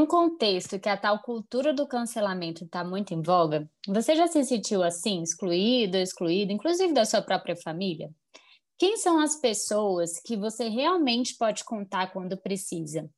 Um 0.00 0.06
contexto 0.06 0.80
que 0.80 0.88
a 0.88 0.96
tal 0.96 1.20
cultura 1.20 1.74
do 1.74 1.86
cancelamento 1.86 2.64
está 2.64 2.82
muito 2.82 3.12
em 3.12 3.20
voga, 3.20 3.70
você 3.86 4.16
já 4.16 4.26
se 4.26 4.42
sentiu 4.44 4.82
assim, 4.82 5.22
excluído, 5.22 5.98
excluído, 5.98 6.52
inclusive 6.52 6.94
da 6.94 7.04
sua 7.04 7.20
própria 7.20 7.54
família? 7.54 8.10
Quem 8.78 8.96
são 8.96 9.20
as 9.20 9.36
pessoas 9.38 10.18
que 10.18 10.38
você 10.38 10.68
realmente 10.68 11.36
pode 11.36 11.64
contar 11.64 12.14
quando 12.14 12.40
precisa? 12.40 13.10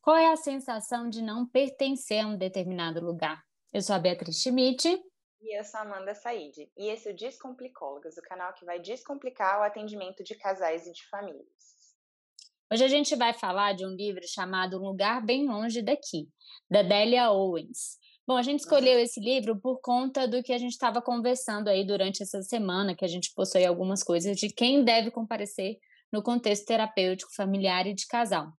Qual 0.00 0.16
é 0.16 0.30
a 0.30 0.36
sensação 0.36 1.10
de 1.10 1.22
não 1.22 1.44
pertencer 1.44 2.24
a 2.24 2.28
um 2.28 2.36
determinado 2.36 3.04
lugar? 3.04 3.42
Eu 3.72 3.82
sou 3.82 3.96
a 3.96 3.98
Beatriz 3.98 4.40
Schmidt. 4.40 4.88
E 5.40 5.58
eu 5.58 5.64
sou 5.64 5.80
a 5.80 5.82
Amanda 5.82 6.14
Said. 6.14 6.70
E 6.76 6.86
esse 6.86 7.08
é 7.08 7.12
o 7.12 7.16
Descomplicólogas, 7.16 8.16
o 8.16 8.22
canal 8.22 8.52
que 8.52 8.64
vai 8.64 8.78
descomplicar 8.78 9.58
o 9.58 9.64
atendimento 9.64 10.22
de 10.22 10.36
casais 10.36 10.86
e 10.86 10.92
de 10.92 11.04
famílias. 11.08 11.77
Hoje 12.70 12.84
a 12.84 12.88
gente 12.88 13.16
vai 13.16 13.32
falar 13.32 13.72
de 13.72 13.86
um 13.86 13.94
livro 13.94 14.20
chamado 14.26 14.76
Um 14.76 14.88
Lugar 14.88 15.24
Bem 15.24 15.48
Longe 15.48 15.80
Daqui, 15.80 16.28
da 16.70 16.82
Delia 16.82 17.30
Owens. 17.30 17.96
Bom, 18.26 18.36
a 18.36 18.42
gente 18.42 18.60
escolheu 18.60 18.98
esse 18.98 19.18
livro 19.18 19.58
por 19.58 19.80
conta 19.80 20.28
do 20.28 20.42
que 20.42 20.52
a 20.52 20.58
gente 20.58 20.72
estava 20.72 21.00
conversando 21.00 21.68
aí 21.68 21.82
durante 21.82 22.22
essa 22.22 22.42
semana, 22.42 22.94
que 22.94 23.06
a 23.06 23.08
gente 23.08 23.32
possui 23.34 23.64
algumas 23.64 24.02
coisas 24.02 24.36
de 24.36 24.50
quem 24.50 24.84
deve 24.84 25.10
comparecer 25.10 25.78
no 26.12 26.22
contexto 26.22 26.66
terapêutico, 26.66 27.34
familiar 27.34 27.86
e 27.86 27.94
de 27.94 28.06
casal. 28.06 28.52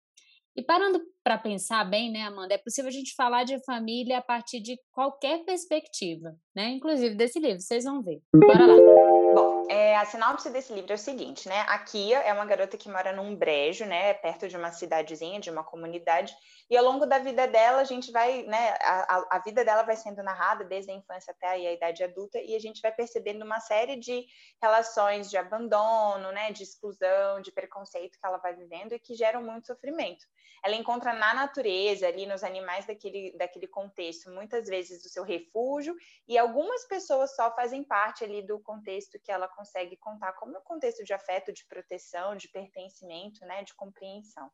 E 0.56 0.64
parando 0.64 1.00
para 1.24 1.38
pensar 1.38 1.88
bem, 1.88 2.12
né, 2.12 2.24
Amanda, 2.24 2.56
é 2.56 2.58
possível 2.58 2.90
a 2.90 2.92
gente 2.92 3.14
falar 3.14 3.44
de 3.44 3.64
família 3.64 4.18
a 4.18 4.22
partir 4.24 4.60
de 4.60 4.76
qualquer 4.92 5.46
perspectiva, 5.46 6.36
né? 6.56 6.72
Inclusive 6.72 7.14
desse 7.14 7.40
livro, 7.40 7.62
vocês 7.62 7.84
vão 7.84 8.02
ver. 8.02 8.20
Bora 8.34 8.66
lá. 8.66 9.29
É, 9.72 9.96
a 9.98 10.04
sinopse 10.04 10.50
desse 10.50 10.74
livro 10.74 10.92
é 10.92 10.96
o 10.96 10.98
seguinte, 10.98 11.48
né? 11.48 11.60
A 11.68 11.78
Kia 11.78 12.18
é 12.22 12.34
uma 12.34 12.44
garota 12.44 12.76
que 12.76 12.90
mora 12.90 13.14
num 13.14 13.36
brejo, 13.36 13.86
né? 13.86 14.16
Perto 14.16 14.48
de 14.48 14.58
uma 14.58 14.72
cidadezinha, 14.72 15.40
de 15.40 15.52
uma 15.52 15.64
comunidade. 15.64 16.34
E 16.68 16.76
ao 16.76 16.84
longo 16.84 17.06
da 17.06 17.20
vida 17.20 17.48
dela, 17.48 17.82
a 17.82 17.84
gente 17.84 18.12
vai, 18.12 18.42
né? 18.48 18.76
A, 18.82 19.38
a 19.38 19.40
vida 19.46 19.64
dela 19.64 19.84
vai 19.84 19.96
sendo 19.96 20.24
narrada 20.24 20.66
desde 20.66 20.92
a 20.92 20.96
infância 20.96 21.32
até 21.32 21.50
a 21.50 21.74
idade 21.74 22.04
adulta. 22.04 22.40
E 22.40 22.56
a 22.56 22.60
gente 22.60 22.82
vai 22.82 22.92
percebendo 22.92 23.46
uma 23.46 23.60
série 23.60 23.96
de 23.96 24.26
relações 24.60 25.30
de 25.30 25.38
abandono, 25.38 26.32
né? 26.32 26.52
De 26.52 26.64
exclusão, 26.64 27.40
de 27.40 27.52
preconceito 27.52 28.18
que 28.20 28.26
ela 28.26 28.40
vai 28.40 28.56
vivendo 28.56 28.94
e 28.94 29.00
que 29.00 29.14
geram 29.14 29.44
muito 29.44 29.68
sofrimento. 29.68 30.26
Ela 30.64 30.76
encontra 30.76 31.14
na 31.14 31.34
natureza, 31.34 32.08
ali 32.08 32.26
nos 32.26 32.44
animais 32.44 32.86
daquele, 32.86 33.36
daquele 33.38 33.68
contexto, 33.68 34.32
muitas 34.32 34.68
vezes 34.68 35.06
o 35.06 35.10
seu 35.10 35.24
refúgio. 35.24 35.96
E 36.28 36.38
algumas 36.38 36.86
pessoas 36.88 37.36
só 37.36 37.54
fazem 37.56 37.84
parte 37.84 38.24
ali 38.24 38.42
do 38.42 38.60
contexto 38.60 39.20
que 39.24 39.32
ela 39.32 39.48
consegue 39.60 39.98
contar 39.98 40.32
como 40.34 40.58
um 40.58 40.62
contexto 40.62 41.04
de 41.04 41.14
afeto, 41.14 41.52
de 41.52 41.66
proteção, 41.66 42.36
de 42.36 42.48
pertencimento, 42.48 43.46
né, 43.46 43.62
de 43.64 43.76
compreensão. 43.76 44.50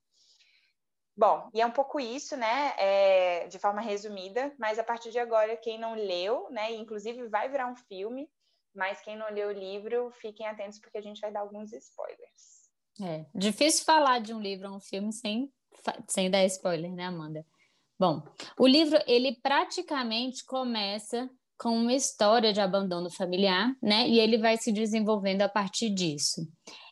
Bom, 1.15 1.49
e 1.53 1.61
é 1.61 1.65
um 1.65 1.71
pouco 1.71 1.99
isso, 1.99 2.35
né, 2.35 2.73
é, 2.77 3.47
de 3.47 3.59
forma 3.59 3.81
resumida, 3.81 4.53
mas 4.57 4.79
a 4.79 4.83
partir 4.83 5.11
de 5.11 5.19
agora, 5.19 5.55
quem 5.55 5.77
não 5.77 5.93
leu, 5.93 6.49
né, 6.49 6.73
inclusive 6.73 7.27
vai 7.27 7.47
virar 7.47 7.67
um 7.67 7.75
filme, 7.75 8.27
mas 8.73 8.99
quem 9.01 9.15
não 9.15 9.31
leu 9.31 9.49
o 9.49 9.59
livro, 9.67 10.11
fiquem 10.11 10.47
atentos 10.47 10.79
porque 10.79 10.97
a 10.97 11.01
gente 11.01 11.21
vai 11.21 11.31
dar 11.31 11.41
alguns 11.41 11.71
spoilers. 11.71 12.65
É, 13.01 13.25
difícil 13.33 13.85
falar 13.85 14.19
de 14.19 14.33
um 14.33 14.41
livro 14.41 14.69
ou 14.69 14.77
um 14.77 14.81
filme 14.81 15.13
sem, 15.13 15.53
sem 16.07 16.31
dar 16.31 16.43
spoiler, 16.45 16.91
né, 16.91 17.05
Amanda? 17.05 17.45
Bom, 17.97 18.23
o 18.59 18.67
livro, 18.67 18.99
ele 19.05 19.39
praticamente 19.41 20.43
começa 20.43 21.29
com 21.57 21.69
uma 21.69 21.93
história 21.93 22.51
de 22.51 22.59
abandono 22.59 23.09
familiar, 23.09 23.73
né? 23.81 24.07
E 24.07 24.19
ele 24.19 24.37
vai 24.37 24.57
se 24.57 24.71
desenvolvendo 24.71 25.41
a 25.41 25.49
partir 25.49 25.89
disso. 25.89 26.41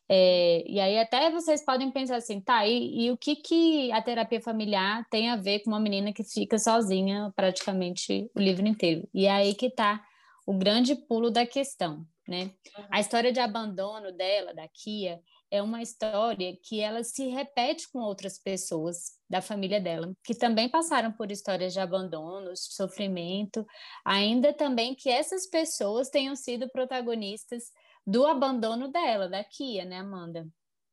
É, 0.09 0.63
e 0.67 0.79
aí 0.79 0.99
até 0.99 1.31
vocês 1.31 1.63
podem 1.63 1.89
pensar 1.89 2.17
assim, 2.17 2.41
tá, 2.41 2.67
e, 2.67 3.05
e, 3.05 3.11
o 3.11 3.17
que, 3.17 3.37
que 3.37 3.91
a 3.91 4.01
terapia 4.01 4.41
familiar 4.41 5.05
tem 5.09 5.29
a 5.29 5.37
ver 5.37 5.59
com 5.59 5.71
uma 5.71 5.79
menina 5.79 6.11
que 6.11 6.23
fica 6.23 6.59
sozinha 6.59 7.31
praticamente 7.35 8.29
o 8.35 8.39
livro 8.39 8.67
inteiro? 8.67 9.07
E 9.13 9.25
é 9.25 9.31
aí 9.31 9.55
que 9.55 9.69
tá 9.69 10.03
o 10.45 10.53
grande 10.53 10.93
pulo 10.93 11.31
da 11.31 11.45
questão, 11.45 12.05
né? 12.27 12.51
Uhum. 12.77 12.85
A 12.91 12.99
história 12.99 13.31
de 13.31 13.39
abandono 13.39 14.11
dela, 14.11 14.53
da 14.53 14.67
Kia, 14.67 15.19
é 15.53 15.61
uma 15.61 15.83
história 15.83 16.57
que 16.63 16.81
ela 16.81 17.03
se 17.03 17.27
repete 17.27 17.87
com 17.91 17.99
outras 17.99 18.39
pessoas 18.39 19.19
da 19.29 19.39
família 19.39 19.79
dela, 19.79 20.11
que 20.23 20.33
também 20.33 20.67
passaram 20.67 21.11
por 21.11 21.29
histórias 21.29 21.73
de 21.73 21.79
abandono, 21.79 22.57
sofrimento, 22.57 23.63
ainda 24.03 24.51
também 24.51 24.95
que 24.95 25.11
essas 25.11 25.45
pessoas 25.45 26.09
tenham 26.09 26.35
sido 26.35 26.67
protagonistas 26.71 27.65
do 28.03 28.25
abandono 28.25 28.87
dela, 28.91 29.29
da 29.29 29.43
Kia, 29.43 29.85
né, 29.85 29.97
Amanda? 29.97 30.47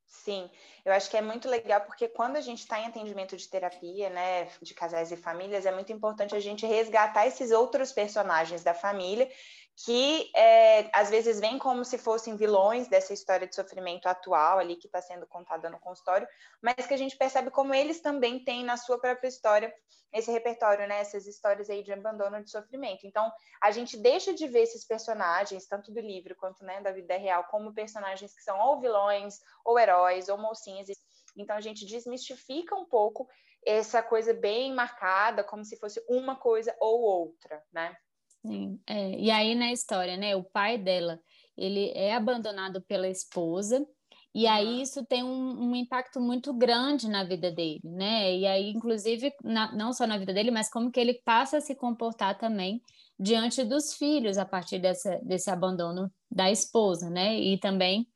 Sim, 0.04 0.50
eu 0.84 0.92
acho 0.92 1.08
que 1.08 1.16
é 1.16 1.22
muito 1.22 1.48
legal 1.48 1.80
porque 1.82 2.06
quando 2.08 2.36
a 2.36 2.40
gente 2.42 2.58
está 2.58 2.78
em 2.78 2.86
atendimento 2.86 3.38
de 3.38 3.48
terapia, 3.48 4.10
né, 4.10 4.46
de 4.60 4.74
casais 4.74 5.10
e 5.10 5.16
famílias, 5.16 5.64
é 5.64 5.72
muito 5.72 5.90
importante 5.90 6.34
a 6.34 6.40
gente 6.40 6.66
resgatar 6.66 7.26
esses 7.26 7.50
outros 7.50 7.92
personagens 7.92 8.62
da 8.62 8.74
família 8.74 9.30
que 9.76 10.30
é, 10.36 10.90
às 10.92 11.08
vezes 11.10 11.40
vêm 11.40 11.58
como 11.58 11.84
se 11.84 11.96
fossem 11.96 12.36
vilões 12.36 12.88
dessa 12.88 13.14
história 13.14 13.46
de 13.46 13.54
sofrimento 13.54 14.06
atual 14.06 14.58
ali 14.58 14.76
que 14.76 14.86
está 14.86 15.00
sendo 15.00 15.26
contada 15.26 15.70
no 15.70 15.78
consultório, 15.78 16.28
mas 16.60 16.86
que 16.86 16.94
a 16.94 16.98
gente 16.98 17.16
percebe 17.16 17.50
como 17.50 17.74
eles 17.74 18.00
também 18.00 18.44
têm 18.44 18.62
na 18.64 18.76
sua 18.76 18.98
própria 18.98 19.28
história 19.28 19.74
esse 20.12 20.30
repertório, 20.30 20.88
né, 20.88 21.00
essas 21.00 21.26
histórias 21.26 21.70
aí 21.70 21.82
de 21.82 21.92
abandono 21.92 22.42
de 22.42 22.50
sofrimento. 22.50 23.06
Então, 23.06 23.30
a 23.62 23.70
gente 23.70 23.96
deixa 23.96 24.34
de 24.34 24.46
ver 24.48 24.62
esses 24.62 24.84
personagens, 24.84 25.66
tanto 25.66 25.92
do 25.92 26.00
livro 26.00 26.34
quanto 26.34 26.64
né, 26.64 26.80
da 26.80 26.90
vida 26.90 27.16
real, 27.16 27.44
como 27.44 27.72
personagens 27.72 28.34
que 28.34 28.42
são 28.42 28.58
ou 28.58 28.80
vilões, 28.80 29.38
ou 29.64 29.78
heróis, 29.78 30.28
ou 30.28 30.36
mocinhas. 30.36 30.88
Então, 31.36 31.56
a 31.56 31.60
gente 31.60 31.86
desmistifica 31.86 32.74
um 32.74 32.84
pouco 32.84 33.28
essa 33.64 34.02
coisa 34.02 34.34
bem 34.34 34.74
marcada, 34.74 35.44
como 35.44 35.64
se 35.64 35.76
fosse 35.78 36.02
uma 36.08 36.34
coisa 36.34 36.74
ou 36.80 37.00
outra, 37.00 37.62
né? 37.72 37.96
Sim, 38.44 38.80
é, 38.86 39.18
e 39.18 39.30
aí 39.30 39.54
na 39.54 39.72
história, 39.72 40.16
né, 40.16 40.34
o 40.34 40.42
pai 40.42 40.78
dela, 40.78 41.20
ele 41.56 41.90
é 41.94 42.14
abandonado 42.14 42.80
pela 42.82 43.08
esposa, 43.08 43.86
e 44.34 44.46
aí 44.46 44.80
isso 44.80 45.04
tem 45.04 45.24
um, 45.24 45.70
um, 45.70 45.74
impacto 45.74 46.20
muito 46.20 46.54
grande 46.54 47.08
na 47.08 47.24
vida 47.24 47.50
dele, 47.50 47.80
né? 47.82 48.36
E 48.36 48.46
aí, 48.46 48.70
inclusive, 48.70 49.32
na, 49.42 49.74
não 49.74 49.92
só 49.92 50.06
na 50.06 50.16
vida 50.16 50.32
dele, 50.32 50.52
mas 50.52 50.70
como 50.70 50.90
que 50.90 51.00
ele 51.00 51.14
passa 51.24 51.56
a 51.56 51.60
se 51.60 51.74
comportar 51.74 52.38
também 52.38 52.80
diante 53.18 53.64
dos 53.64 53.94
filhos 53.94 54.38
a 54.38 54.44
partir 54.44 54.78
dessa, 54.78 55.18
desse 55.24 55.50
abandono 55.50 56.10
da 56.30 56.48
esposa, 56.48 57.10
né? 57.10 57.36
E 57.38 57.58
também 57.58 58.06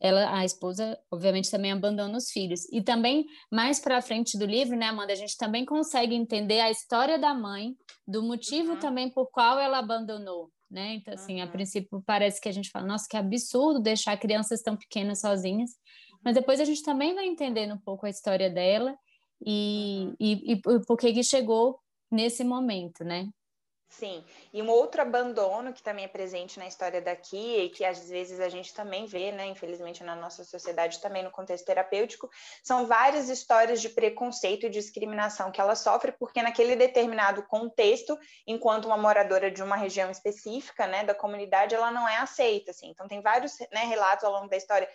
ela, 0.00 0.36
a 0.36 0.44
esposa, 0.44 0.98
obviamente, 1.10 1.50
também 1.50 1.70
abandona 1.70 2.18
os 2.18 2.30
filhos. 2.30 2.62
E 2.72 2.82
também, 2.82 3.26
mais 3.50 3.78
para 3.78 4.02
frente 4.02 4.36
do 4.36 4.46
livro, 4.46 4.76
né, 4.76 4.86
Amanda, 4.86 5.12
a 5.12 5.16
gente 5.16 5.36
também 5.36 5.64
consegue 5.64 6.14
entender 6.14 6.60
a 6.60 6.70
história 6.70 7.18
da 7.18 7.32
mãe, 7.32 7.76
do 8.10 8.22
motivo 8.22 8.72
uhum. 8.72 8.78
também 8.78 9.10
por 9.10 9.30
qual 9.30 9.58
ela 9.58 9.78
abandonou, 9.78 10.50
né? 10.70 10.94
Então, 10.94 11.14
assim, 11.14 11.36
uhum. 11.36 11.44
a 11.44 11.46
princípio 11.46 12.02
parece 12.04 12.40
que 12.40 12.48
a 12.48 12.52
gente 12.52 12.70
fala, 12.70 12.86
nossa, 12.86 13.06
que 13.08 13.16
absurdo 13.16 13.80
deixar 13.80 14.16
crianças 14.16 14.62
tão 14.62 14.76
pequenas 14.76 15.20
sozinhas. 15.20 15.70
Mas 16.24 16.34
depois 16.34 16.60
a 16.60 16.64
gente 16.64 16.82
também 16.82 17.14
vai 17.14 17.26
entendendo 17.26 17.74
um 17.74 17.78
pouco 17.78 18.06
a 18.06 18.10
história 18.10 18.50
dela 18.50 18.96
e, 19.44 20.12
e, 20.20 20.52
e 20.52 20.60
por 20.86 20.98
que 20.98 21.22
chegou 21.22 21.78
nesse 22.10 22.44
momento, 22.44 23.04
né? 23.04 23.28
Sim, 23.92 24.24
e 24.52 24.62
um 24.62 24.70
outro 24.70 25.02
abandono 25.02 25.72
que 25.72 25.82
também 25.82 26.04
é 26.04 26.08
presente 26.08 26.60
na 26.60 26.66
história 26.68 27.02
daqui 27.02 27.56
e 27.58 27.70
que 27.70 27.84
às 27.84 28.08
vezes 28.08 28.38
a 28.38 28.48
gente 28.48 28.72
também 28.72 29.04
vê, 29.04 29.32
né, 29.32 29.46
infelizmente 29.46 30.04
na 30.04 30.14
nossa 30.14 30.44
sociedade 30.44 31.00
também 31.00 31.24
no 31.24 31.30
contexto 31.30 31.66
terapêutico, 31.66 32.30
são 32.62 32.86
várias 32.86 33.28
histórias 33.28 33.80
de 33.80 33.88
preconceito 33.88 34.64
e 34.64 34.70
discriminação 34.70 35.50
que 35.50 35.60
ela 35.60 35.74
sofre 35.74 36.12
porque 36.12 36.40
naquele 36.40 36.76
determinado 36.76 37.42
contexto, 37.42 38.16
enquanto 38.46 38.84
uma 38.84 38.96
moradora 38.96 39.50
de 39.50 39.60
uma 39.60 39.74
região 39.74 40.08
específica, 40.08 40.86
né, 40.86 41.02
da 41.02 41.14
comunidade, 41.14 41.74
ela 41.74 41.90
não 41.90 42.08
é 42.08 42.18
aceita, 42.18 42.70
assim. 42.70 42.90
Então 42.90 43.08
tem 43.08 43.20
vários, 43.20 43.58
né, 43.72 43.84
relatos 43.86 44.22
ao 44.22 44.32
longo 44.32 44.48
da 44.48 44.56
história 44.56 44.88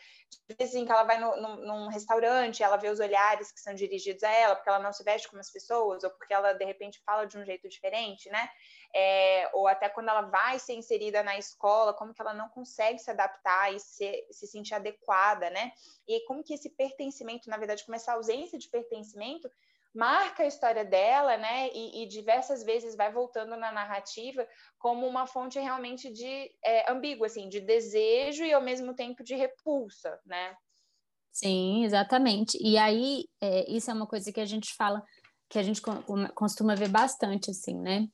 em 0.49 0.85
que 0.85 0.91
ela 0.91 1.03
vai 1.03 1.19
no, 1.19 1.35
no, 1.35 1.55
num 1.57 1.87
restaurante, 1.87 2.63
ela 2.63 2.77
vê 2.77 2.89
os 2.89 2.99
olhares 2.99 3.51
que 3.51 3.59
são 3.59 3.73
dirigidos 3.73 4.23
a 4.23 4.31
ela, 4.31 4.55
porque 4.55 4.69
ela 4.69 4.79
não 4.79 4.93
se 4.93 5.03
veste 5.03 5.27
como 5.27 5.39
as 5.39 5.51
pessoas, 5.51 6.03
ou 6.03 6.09
porque 6.11 6.33
ela, 6.33 6.53
de 6.53 6.65
repente, 6.65 7.01
fala 7.05 7.25
de 7.25 7.37
um 7.37 7.45
jeito 7.45 7.67
diferente, 7.67 8.29
né? 8.29 8.49
É, 8.93 9.49
ou 9.53 9.67
até 9.67 9.89
quando 9.89 10.09
ela 10.09 10.21
vai 10.21 10.57
ser 10.59 10.73
inserida 10.73 11.21
na 11.23 11.37
escola, 11.37 11.93
como 11.93 12.13
que 12.13 12.21
ela 12.21 12.33
não 12.33 12.49
consegue 12.49 12.99
se 12.99 13.11
adaptar 13.11 13.73
e 13.73 13.79
se, 13.79 14.27
se 14.31 14.47
sentir 14.47 14.73
adequada, 14.73 15.49
né? 15.49 15.71
E 16.07 16.23
como 16.25 16.43
que 16.43 16.53
esse 16.53 16.69
pertencimento, 16.69 17.49
na 17.49 17.57
verdade, 17.57 17.83
como 17.83 17.95
essa 17.95 18.13
ausência 18.13 18.57
de 18.57 18.69
pertencimento 18.69 19.49
marca 19.95 20.43
a 20.43 20.47
história 20.47 20.83
dela, 20.83 21.37
né? 21.37 21.69
E, 21.73 22.03
e, 22.03 22.07
diversas 22.07 22.63
vezes 22.63 22.95
vai 22.95 23.11
voltando 23.11 23.55
na 23.55 23.71
narrativa 23.71 24.45
como 24.77 25.07
uma 25.07 25.25
fonte 25.25 25.57
realmente 25.57 26.11
de 26.11 26.51
é, 26.63 26.91
ambígua, 26.91 27.27
assim, 27.27 27.47
de 27.47 27.61
desejo 27.61 28.43
e 28.43 28.53
ao 28.53 28.61
mesmo 28.61 28.93
tempo 28.93 29.23
de 29.23 29.35
repulsa, 29.35 30.19
né? 30.25 30.55
Sim, 31.31 31.83
exatamente. 31.83 32.57
E 32.61 32.77
aí, 32.77 33.25
é, 33.41 33.69
isso 33.71 33.89
é 33.89 33.93
uma 33.93 34.07
coisa 34.07 34.31
que 34.31 34.39
a 34.39 34.45
gente 34.45 34.73
fala, 34.73 35.01
que 35.49 35.57
a 35.57 35.63
gente 35.63 35.81
costuma 36.33 36.75
ver 36.75 36.89
bastante, 36.89 37.51
assim, 37.51 37.79
né? 37.79 38.07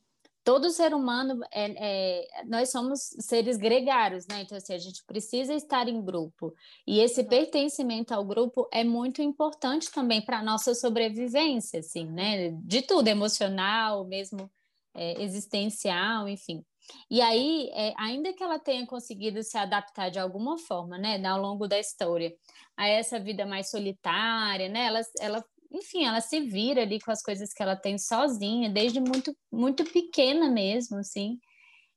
Todo 0.44 0.70
ser 0.70 0.94
humano 0.94 1.40
é, 1.52 2.20
é, 2.20 2.44
nós 2.46 2.70
somos 2.70 3.00
seres 3.20 3.56
gregários, 3.56 4.26
né? 4.26 4.42
Então 4.42 4.56
assim, 4.56 4.74
a 4.74 4.78
gente 4.78 5.04
precisa 5.04 5.54
estar 5.54 5.88
em 5.88 6.02
grupo 6.02 6.54
e 6.86 7.00
esse 7.00 7.24
pertencimento 7.24 8.12
ao 8.12 8.24
grupo 8.24 8.68
é 8.72 8.84
muito 8.84 9.22
importante 9.22 9.90
também 9.90 10.20
para 10.20 10.38
a 10.38 10.44
nossa 10.44 10.74
sobrevivência, 10.74 11.80
assim, 11.80 12.06
né? 12.06 12.50
De 12.64 12.82
tudo, 12.82 13.08
emocional, 13.08 14.06
mesmo 14.06 14.50
é, 14.94 15.22
existencial, 15.22 16.28
enfim. 16.28 16.64
E 17.10 17.20
aí, 17.20 17.70
é, 17.72 17.94
ainda 17.96 18.32
que 18.32 18.42
ela 18.42 18.58
tenha 18.58 18.86
conseguido 18.86 19.42
se 19.42 19.56
adaptar 19.56 20.10
de 20.10 20.18
alguma 20.18 20.58
forma, 20.58 20.98
né, 20.98 21.24
ao 21.26 21.40
longo 21.40 21.68
da 21.68 21.78
história, 21.78 22.34
a 22.76 22.88
essa 22.88 23.20
vida 23.20 23.46
mais 23.46 23.70
solitária, 23.70 24.68
né, 24.68 24.86
ela, 24.86 25.00
ela 25.20 25.44
enfim, 25.72 26.04
ela 26.04 26.20
se 26.20 26.40
vira 26.40 26.82
ali 26.82 27.00
com 27.00 27.10
as 27.10 27.22
coisas 27.22 27.52
que 27.52 27.62
ela 27.62 27.76
tem 27.76 27.98
sozinha, 27.98 28.70
desde 28.70 29.00
muito, 29.00 29.36
muito 29.50 29.84
pequena 29.84 30.50
mesmo, 30.50 30.98
assim. 30.98 31.38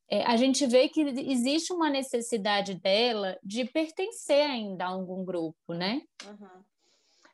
É, 0.10 0.24
a 0.24 0.38
gente 0.38 0.66
vê 0.68 0.88
que 0.88 1.02
existe 1.02 1.74
uma 1.74 1.90
necessidade 1.90 2.76
dela 2.76 3.38
de 3.44 3.66
pertencer 3.66 4.42
ainda 4.42 4.86
a 4.86 4.90
algum 4.90 5.26
grupo, 5.26 5.74
né? 5.74 6.02
Uhum. 6.26 6.64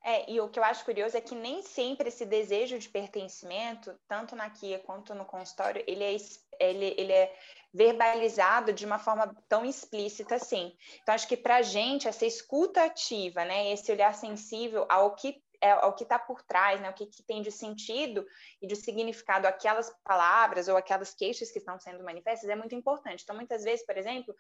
É, 0.03 0.31
e 0.31 0.41
o 0.41 0.49
que 0.49 0.57
eu 0.57 0.63
acho 0.63 0.83
curioso 0.83 1.15
é 1.15 1.21
que 1.21 1.35
nem 1.35 1.61
sempre 1.61 2.07
esse 2.07 2.25
desejo 2.25 2.79
de 2.79 2.89
pertencimento, 2.89 3.93
tanto 4.07 4.35
na 4.35 4.49
Kia 4.49 4.79
quanto 4.79 5.13
no 5.13 5.25
consultório, 5.25 5.83
ele 5.85 6.03
é, 6.03 6.15
ele, 6.59 6.95
ele 6.97 7.13
é 7.13 7.35
verbalizado 7.71 8.73
de 8.73 8.85
uma 8.85 8.97
forma 8.97 9.35
tão 9.47 9.63
explícita 9.63 10.35
assim. 10.35 10.75
Então, 11.01 11.13
acho 11.13 11.27
que 11.27 11.38
para 11.38 11.57
a 11.57 11.61
gente, 11.61 12.07
essa 12.07 12.25
escuta 12.25 12.83
ativa, 12.83 13.45
né, 13.45 13.71
esse 13.71 13.91
olhar 13.91 14.13
sensível 14.15 14.88
ao 14.89 15.15
que 15.15 15.39
é 15.62 15.75
o 15.86 15.94
que 15.94 16.04
está 16.04 16.18
por 16.18 16.42
trás, 16.42 16.81
né? 16.81 16.90
O 16.90 16.94
que, 16.94 17.06
que, 17.06 17.24
tem 17.24 17.42
de 17.42 17.52
sentido 17.52 18.25
e 18.62 18.68
de 18.68 18.75
significado 18.75 19.48
aquelas 19.48 19.90
palavras 20.04 20.68
ou 20.68 20.75
aquelas 20.75 21.13
queixas 21.13 21.52
que 21.52 21.60
estão 21.60 21.80
sendo 21.80 22.04
manifestas 22.04 22.50
é 22.50 22.56
muito 22.56 22.74
importante. 22.74 23.24
Então, 23.24 23.36
muitas 23.36 23.63
vezes, 23.63 23.86
por 23.86 23.96
exemplo, 23.96 24.36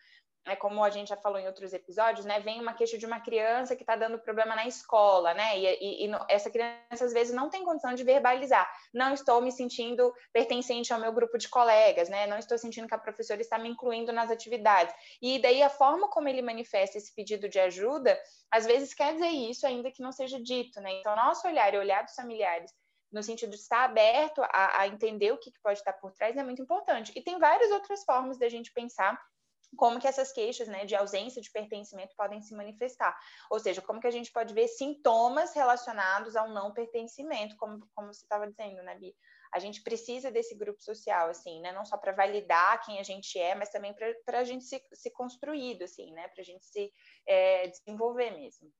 é 0.45 0.55
como 0.55 0.83
a 0.83 0.89
gente 0.89 1.09
já 1.09 1.17
falou 1.17 1.39
em 1.39 1.45
outros 1.45 1.71
episódios, 1.71 2.25
né? 2.25 2.39
Vem 2.39 2.59
uma 2.59 2.73
queixa 2.73 2.97
de 2.97 3.05
uma 3.05 3.19
criança 3.19 3.75
que 3.75 3.83
está 3.83 3.95
dando 3.95 4.17
problema 4.17 4.55
na 4.55 4.65
escola, 4.65 5.33
né? 5.35 5.59
E, 5.59 5.65
e, 5.65 6.07
e, 6.07 6.11
essa 6.27 6.49
criança 6.49 7.05
às 7.05 7.13
vezes 7.13 7.33
não 7.33 7.49
tem 7.49 7.63
condição 7.63 7.93
de 7.93 8.03
verbalizar. 8.03 8.67
Não 8.91 9.13
estou 9.13 9.39
me 9.41 9.51
sentindo 9.51 10.11
pertencente 10.33 10.91
ao 10.91 10.99
meu 10.99 11.11
grupo 11.11 11.37
de 11.37 11.47
colegas, 11.47 12.09
né? 12.09 12.25
Não 12.25 12.37
estou 12.37 12.57
sentindo 12.57 12.87
que 12.87 12.95
a 12.95 12.97
professora 12.97 13.39
está 13.39 13.59
me 13.59 13.69
incluindo 13.69 14.11
nas 14.11 14.31
atividades. 14.31 14.93
E 15.21 15.39
daí 15.39 15.61
a 15.61 15.69
forma 15.69 16.09
como 16.09 16.27
ele 16.27 16.41
manifesta 16.41 16.97
esse 16.97 17.13
pedido 17.13 17.47
de 17.47 17.59
ajuda, 17.59 18.19
às 18.49 18.65
vezes 18.65 18.93
quer 18.93 19.13
dizer 19.13 19.29
isso, 19.29 19.67
ainda 19.67 19.91
que 19.91 20.01
não 20.01 20.11
seja 20.11 20.41
dito, 20.41 20.81
né? 20.81 20.91
Então, 20.99 21.10
nosso 21.15 21.47
olhar 21.47 21.73
e 21.73 21.77
olhar 21.77 22.03
dos 22.03 22.15
familiares 22.15 22.71
no 23.11 23.21
sentido 23.21 23.49
de 23.49 23.57
estar 23.57 23.83
aberto 23.83 24.41
a, 24.41 24.81
a 24.81 24.87
entender 24.87 25.31
o 25.33 25.37
que, 25.37 25.51
que 25.51 25.59
pode 25.61 25.79
estar 25.79 25.93
por 25.93 26.13
trás 26.13 26.37
é 26.37 26.43
muito 26.43 26.61
importante. 26.61 27.11
E 27.15 27.21
tem 27.21 27.37
várias 27.37 27.69
outras 27.71 28.03
formas 28.05 28.37
da 28.37 28.47
gente 28.47 28.71
pensar 28.73 29.19
como 29.75 29.99
que 29.99 30.07
essas 30.07 30.31
queixas 30.31 30.67
né, 30.67 30.85
de 30.85 30.95
ausência 30.95 31.41
de 31.41 31.51
pertencimento 31.51 32.15
podem 32.15 32.41
se 32.41 32.53
manifestar. 32.53 33.17
Ou 33.49 33.59
seja, 33.59 33.81
como 33.81 33.99
que 33.99 34.07
a 34.07 34.11
gente 34.11 34.31
pode 34.31 34.53
ver 34.53 34.67
sintomas 34.67 35.53
relacionados 35.53 36.35
ao 36.35 36.49
não 36.49 36.73
pertencimento, 36.73 37.55
como, 37.57 37.79
como 37.95 38.13
você 38.13 38.23
estava 38.23 38.47
dizendo, 38.47 38.81
né? 38.83 38.97
A 39.53 39.59
gente 39.59 39.81
precisa 39.81 40.31
desse 40.31 40.55
grupo 40.55 40.81
social, 40.81 41.29
assim, 41.29 41.59
né? 41.61 41.71
Não 41.71 41.85
só 41.85 41.97
para 41.97 42.13
validar 42.13 42.81
quem 42.85 42.99
a 42.99 43.03
gente 43.03 43.37
é, 43.37 43.53
mas 43.55 43.69
também 43.69 43.93
para 44.25 44.39
a 44.39 44.43
gente 44.43 44.63
se, 44.63 44.81
se 44.93 45.11
construído, 45.11 45.83
assim, 45.83 46.11
né? 46.13 46.27
Para 46.29 46.41
a 46.41 46.45
gente 46.45 46.65
se 46.65 46.91
é, 47.25 47.67
desenvolver 47.67 48.31
mesmo. 48.31 48.71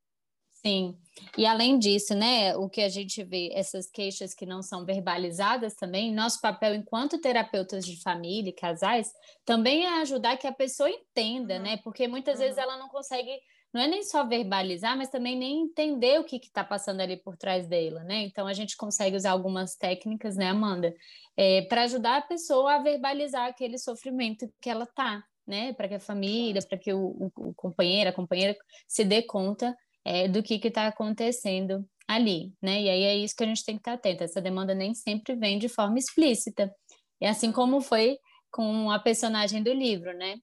Sim, 0.64 0.96
e 1.38 1.46
além 1.46 1.80
disso, 1.80 2.14
né, 2.14 2.56
o 2.56 2.70
que 2.70 2.82
a 2.82 2.90
gente 2.90 3.24
vê, 3.24 3.50
essas 3.54 3.90
queixas 3.90 4.34
que 4.34 4.46
não 4.46 4.62
são 4.62 4.86
verbalizadas 4.86 5.74
também, 5.74 6.14
nosso 6.14 6.40
papel 6.40 6.76
enquanto 6.76 7.20
terapeutas 7.20 7.84
de 7.84 8.02
família 8.02 8.50
e 8.50 8.56
casais 8.56 9.12
também 9.44 9.86
é 9.86 10.02
ajudar 10.02 10.38
que 10.38 10.46
a 10.46 10.52
pessoa 10.52 10.90
entenda, 10.90 11.56
uhum. 11.56 11.64
né, 11.64 11.78
porque 11.84 12.08
muitas 12.08 12.36
uhum. 12.36 12.42
vezes 12.42 12.58
ela 12.58 12.78
não 12.78 12.90
consegue, 12.90 13.32
não 13.74 13.82
é 13.82 13.88
nem 13.88 14.04
só 14.04 14.24
verbalizar, 14.24 14.96
mas 14.96 15.10
também 15.10 15.36
nem 15.36 15.62
entender 15.64 16.20
o 16.20 16.24
que 16.24 16.38
está 16.38 16.64
passando 16.64 17.02
ali 17.02 17.18
por 17.18 17.36
trás 17.36 17.68
dela, 17.68 18.04
né, 18.04 18.24
então 18.24 18.46
a 18.46 18.54
gente 18.54 18.78
consegue 18.78 19.16
usar 19.16 19.32
algumas 19.32 19.76
técnicas, 19.76 20.36
né, 20.36 20.48
Amanda, 20.48 20.94
é, 21.36 21.64
para 21.64 21.84
ajudar 21.84 22.18
a 22.18 22.22
pessoa 22.22 22.76
a 22.76 22.84
verbalizar 22.84 23.48
aquele 23.48 23.78
sofrimento 23.78 24.48
que 24.62 24.70
ela 24.70 24.86
tá, 24.86 25.24
né, 25.46 25.74
para 25.74 25.88
que 25.88 25.96
a 25.96 26.00
família, 26.00 26.62
para 26.62 26.78
que 26.78 26.94
o, 26.94 27.32
o, 27.36 27.50
o 27.50 27.54
companheiro, 27.56 28.10
a 28.10 28.14
companheira 28.14 28.56
se 28.88 29.04
dê 29.04 29.24
conta 29.24 29.76
é, 30.06 30.28
do 30.28 30.42
que 30.42 30.56
está 30.68 30.88
acontecendo 30.88 31.86
ali, 32.08 32.54
né? 32.62 32.82
E 32.82 32.90
aí 32.90 33.04
é 33.04 33.16
isso 33.16 33.36
que 33.36 33.44
a 33.44 33.48
gente 33.48 33.64
tem 33.64 33.76
que 33.76 33.82
estar 33.82 33.92
tá 33.92 33.98
atento. 33.98 34.24
Essa 34.24 34.42
demanda 34.42 34.74
nem 34.74 34.94
sempre 34.94 35.36
vem 35.36 35.58
de 35.58 35.70
forma 35.70 35.98
explícita. 35.98 36.74
E 37.20 37.26
assim 37.26 37.52
como 37.52 37.82
foi 37.82 38.18
com 38.52 38.92
a 38.92 39.00
personagem 39.00 39.64
do 39.64 39.72
livro, 39.72 40.14
né? 40.14 40.36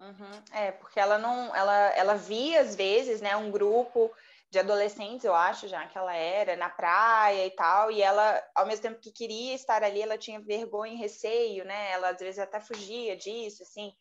Uhum. 0.00 0.42
É, 0.52 0.72
porque 0.72 1.00
ela 1.00 1.18
não, 1.18 1.54
ela, 1.54 1.88
ela 1.96 2.14
via 2.14 2.60
às 2.60 2.74
vezes, 2.74 3.20
né, 3.20 3.34
um 3.36 3.50
grupo 3.50 4.10
de 4.50 4.58
adolescentes, 4.58 5.24
eu 5.24 5.34
acho, 5.34 5.68
já 5.68 5.86
que 5.86 5.98
ela 5.98 6.14
era, 6.14 6.56
na 6.56 6.70
praia 6.70 7.46
e 7.46 7.50
tal, 7.50 7.90
e 7.90 8.00
ela, 8.00 8.42
ao 8.54 8.66
mesmo 8.66 8.82
tempo 8.82 9.00
que 9.00 9.10
queria 9.10 9.54
estar 9.54 9.82
ali, 9.82 10.00
ela 10.00 10.16
tinha 10.16 10.40
vergonha 10.40 10.94
e 10.94 10.98
receio, 10.98 11.64
né? 11.64 11.90
Ela 11.92 12.10
às 12.10 12.18
vezes 12.18 12.38
até 12.38 12.60
fugia 12.60 13.16
disso, 13.16 13.62
assim. 13.62 13.92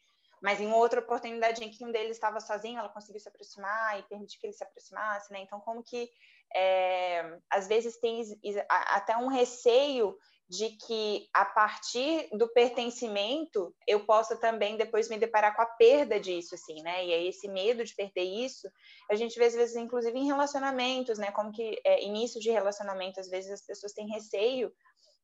Mas 0.41 0.59
em 0.59 0.71
outra 0.71 0.99
oportunidade 0.99 1.63
em 1.63 1.69
que 1.69 1.85
um 1.85 1.91
deles 1.91 2.17
estava 2.17 2.39
sozinho, 2.39 2.79
ela 2.79 2.89
conseguiu 2.89 3.19
se 3.19 3.29
aproximar 3.29 3.99
e 3.99 4.03
permitir 4.03 4.39
que 4.39 4.47
ele 4.47 4.53
se 4.53 4.63
aproximasse, 4.63 5.31
né? 5.31 5.39
Então, 5.41 5.59
como 5.59 5.83
que 5.83 6.09
é, 6.55 7.39
às 7.49 7.67
vezes 7.67 7.97
tem 7.99 8.21
até 8.69 9.17
um 9.17 9.27
receio 9.27 10.17
de 10.47 10.69
que 10.69 11.27
a 11.33 11.43
partir 11.43 12.29
do 12.31 12.47
pertencimento 12.53 13.75
eu 13.87 14.05
possa 14.05 14.37
também 14.37 14.77
depois 14.77 15.09
me 15.09 15.17
deparar 15.17 15.55
com 15.55 15.61
a 15.61 15.65
perda 15.65 16.19
disso, 16.19 16.53
assim, 16.53 16.81
né? 16.83 17.03
E 17.03 17.13
aí 17.13 17.27
esse 17.27 17.47
medo 17.47 17.83
de 17.83 17.95
perder 17.95 18.23
isso, 18.23 18.69
a 19.09 19.15
gente 19.15 19.37
vê 19.39 19.45
às 19.45 19.55
vezes, 19.55 19.75
inclusive 19.75 20.17
em 20.17 20.27
relacionamentos, 20.27 21.17
né? 21.17 21.31
Como 21.31 21.51
que 21.51 21.81
é, 21.83 22.03
início 22.03 22.39
de 22.39 22.51
relacionamento, 22.51 23.19
às 23.19 23.27
vezes 23.27 23.51
as 23.51 23.65
pessoas 23.65 23.93
têm 23.93 24.07
receio 24.07 24.71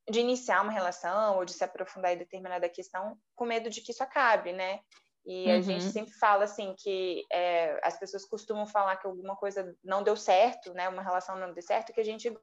de 0.09 0.19
iniciar 0.19 0.61
uma 0.61 0.71
relação 0.71 1.37
ou 1.37 1.45
de 1.45 1.53
se 1.53 1.63
aprofundar 1.63 2.13
em 2.13 2.17
determinada 2.17 2.67
questão 2.69 3.17
com 3.35 3.45
medo 3.45 3.69
de 3.69 3.81
que 3.81 3.91
isso 3.91 4.03
acabe, 4.03 4.51
né? 4.51 4.79
E 5.25 5.45
uhum. 5.45 5.57
a 5.57 5.61
gente 5.61 5.85
uhum. 5.85 5.91
sempre 5.91 6.13
fala 6.13 6.45
assim 6.45 6.75
que 6.77 7.23
é, 7.31 7.79
as 7.83 7.99
pessoas 7.99 8.25
costumam 8.25 8.65
falar 8.65 8.97
que 8.97 9.05
alguma 9.05 9.35
coisa 9.35 9.75
não 9.83 10.01
deu 10.03 10.15
certo, 10.15 10.73
né? 10.73 10.89
Uma 10.89 11.03
relação 11.03 11.37
não 11.37 11.53
deu 11.53 11.61
certo, 11.61 11.93
que 11.93 12.01
a 12.01 12.05
gente 12.05 12.35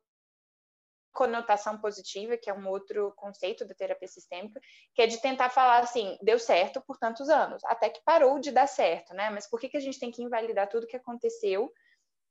conotação 1.13 1.77
positiva, 1.79 2.37
que 2.37 2.49
é 2.49 2.55
um 2.55 2.69
outro 2.69 3.13
conceito 3.17 3.65
da 3.65 3.75
terapia 3.75 4.07
sistêmica, 4.07 4.61
que 4.95 5.03
é 5.03 5.07
de 5.09 5.21
tentar 5.21 5.51
falar 5.51 5.81
assim, 5.81 6.17
deu 6.23 6.39
certo 6.39 6.81
por 6.87 6.97
tantos 6.97 7.29
anos, 7.29 7.65
até 7.65 7.91
que 7.91 8.01
parou 8.05 8.39
de 8.39 8.53
dar 8.53 8.69
certo, 8.69 9.13
né? 9.15 9.29
Mas 9.29 9.49
por 9.49 9.59
que, 9.59 9.69
que 9.69 9.77
a 9.77 9.81
gente 9.81 9.99
tem 9.99 10.13
que 10.13 10.23
invalidar 10.23 10.69
tudo 10.69 10.87
que 10.87 10.97
aconteceu 10.97 11.73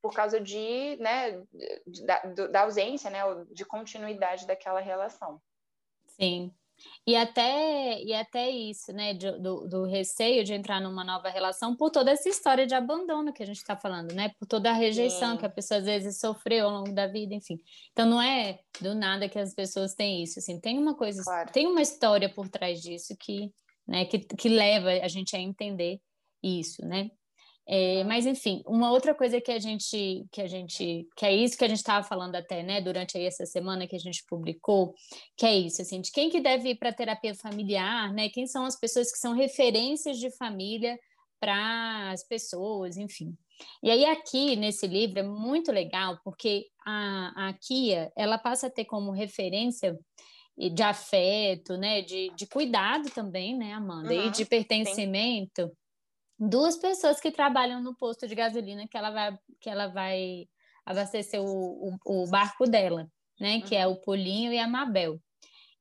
por 0.02 0.14
causa 0.14 0.40
de, 0.40 0.96
né, 0.98 1.42
da, 2.06 2.48
da 2.48 2.62
ausência, 2.62 3.10
né, 3.10 3.20
de 3.52 3.66
continuidade 3.66 4.46
daquela 4.46 4.80
relação? 4.80 5.42
Sim, 6.08 6.54
e 7.06 7.16
até, 7.16 8.02
e 8.04 8.14
até 8.14 8.50
isso, 8.50 8.92
né, 8.92 9.14
do, 9.14 9.68
do 9.68 9.86
receio 9.86 10.44
de 10.44 10.54
entrar 10.54 10.80
numa 10.80 11.04
nova 11.04 11.30
relação 11.30 11.76
por 11.76 11.90
toda 11.90 12.12
essa 12.12 12.30
história 12.30 12.68
de 12.68 12.76
abandono 12.76 13.34
que 13.34 13.42
a 13.42 13.46
gente 13.46 13.58
está 13.58 13.76
falando, 13.76 14.14
né? 14.14 14.32
Por 14.40 14.46
toda 14.46 14.70
a 14.70 14.74
rejeição 14.74 15.32
Sim. 15.32 15.38
que 15.38 15.46
a 15.46 15.50
pessoa 15.50 15.80
às 15.80 15.86
vezes 15.86 16.20
sofreu 16.20 16.66
ao 16.66 16.72
longo 16.72 16.94
da 16.94 17.08
vida, 17.08 17.34
enfim. 17.34 17.60
Então 17.92 18.06
não 18.06 18.22
é 18.22 18.60
do 18.82 18.94
nada 18.94 19.30
que 19.30 19.40
as 19.40 19.54
pessoas 19.54 19.94
têm 19.96 20.24
isso, 20.24 20.40
assim, 20.40 20.60
tem 20.60 20.78
uma 20.78 20.96
coisa, 20.96 21.24
claro. 21.24 21.52
tem 21.52 21.66
uma 21.66 21.82
história 21.82 22.30
por 22.30 22.50
trás 22.50 22.82
disso 22.82 23.16
que, 23.20 23.52
né, 23.88 24.06
que, 24.06 24.20
que 24.20 24.50
leva 24.50 24.90
a 24.90 25.08
gente 25.08 25.36
a 25.36 25.40
entender 25.40 26.00
isso, 26.44 26.86
né? 26.86 27.10
É, 27.70 28.02
mas 28.06 28.26
enfim, 28.26 28.64
uma 28.66 28.92
outra 28.92 29.14
coisa 29.14 29.42
que 29.42 29.52
a 29.52 29.60
gente 29.60 30.26
que 30.32 30.42
a 30.42 30.48
gente 30.48 31.06
que 31.18 31.26
é 31.26 31.36
isso 31.36 31.58
que 31.58 31.66
a 31.66 31.68
gente 31.68 31.80
estava 31.80 32.08
falando 32.08 32.36
até, 32.36 32.64
né, 32.64 32.80
durante 32.80 33.18
aí 33.18 33.26
essa 33.26 33.46
semana 33.46 33.86
que 33.86 33.96
a 33.96 34.00
gente 34.00 34.24
publicou, 34.26 34.96
que 35.36 35.46
é 35.46 35.54
isso, 35.54 35.82
assim, 35.82 36.00
de 36.00 36.10
quem 36.10 36.30
que 36.30 36.40
deve 36.40 36.70
ir 36.70 36.76
para 36.76 36.94
terapia 36.94 37.36
familiar, 37.36 38.14
né? 38.14 38.30
Quem 38.30 38.48
são 38.48 38.64
as 38.64 38.80
pessoas 38.80 39.12
que 39.12 39.18
são 39.18 39.34
referências 39.34 40.18
de 40.18 40.32
família 40.38 40.98
para 41.42 42.12
as 42.12 42.26
pessoas, 42.26 42.96
enfim. 42.96 43.36
E 43.84 43.92
aí 43.92 44.06
aqui 44.06 44.56
nesse 44.56 44.88
livro 44.88 45.20
é 45.20 45.24
muito 45.24 45.70
legal 45.70 46.18
porque 46.24 46.68
a, 46.86 47.50
a 47.50 47.54
Kia 47.54 48.12
ela 48.16 48.38
passa 48.38 48.68
a 48.68 48.72
ter 48.72 48.86
como 48.86 49.12
referência 49.12 49.98
de 50.58 50.84
afeto, 50.84 51.76
né, 51.76 52.02
de, 52.02 52.32
de 52.34 52.48
cuidado 52.48 53.10
também, 53.10 53.58
né, 53.58 53.74
Amanda, 53.74 54.14
uhum, 54.14 54.28
e 54.28 54.32
de 54.32 54.46
pertencimento. 54.46 55.64
Sim 55.64 55.87
duas 56.40 56.78
pessoas 56.78 57.20
que 57.20 57.32
trabalham 57.32 57.82
no 57.82 57.96
posto 57.96 58.28
de 58.28 58.36
gasolina 58.36 58.88
que 58.88 58.98
ela 58.98 59.12
vai, 59.12 59.40
que 59.60 59.70
ela 59.70 59.88
vai 59.88 60.48
abastecer 60.86 61.42
o, 61.42 61.98
o, 62.06 62.24
o 62.24 62.30
barco 62.30 62.66
dela, 62.66 63.10
né? 63.40 63.62
Que 63.62 63.76
é 63.76 63.88
o 63.88 63.96
Polinho 63.98 64.54
e 64.54 64.60
a 64.60 64.68
Mabel. 64.68 65.20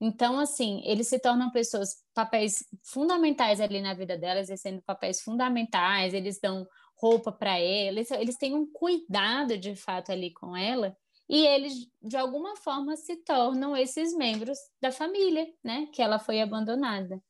Então, 0.01 0.39
assim, 0.39 0.83
eles 0.85 1.09
se 1.09 1.19
tornam 1.19 1.51
pessoas, 1.51 1.97
papéis 2.13 2.65
fundamentais 2.85 3.61
ali 3.61 3.81
na 3.81 3.95
vida 3.95 4.17
delas, 4.17 4.45
exercendo 4.45 4.83
papéis 4.83 5.23
fundamentais, 5.23 6.13
eles 6.13 6.39
dão 6.41 6.67
roupa 6.97 7.33
para 7.33 7.59
ela, 7.59 7.99
eles, 7.99 8.11
eles 8.11 8.37
têm 8.37 8.55
um 8.55 8.71
cuidado 8.71 9.57
de 9.57 9.75
fato 9.75 10.13
ali 10.13 10.33
com 10.33 10.57
ela, 10.57 10.97
e 11.29 11.47
eles 11.47 11.89
de 12.03 12.17
alguma 12.17 12.57
forma 12.57 12.97
se 12.97 13.17
tornam 13.25 13.77
esses 13.77 14.15
membros 14.15 14.59
da 14.81 14.93
família, 14.93 15.47
né? 15.65 15.89
Que 15.93 16.03
ela 16.03 16.19
foi 16.19 16.41
abandonada. 16.41 17.21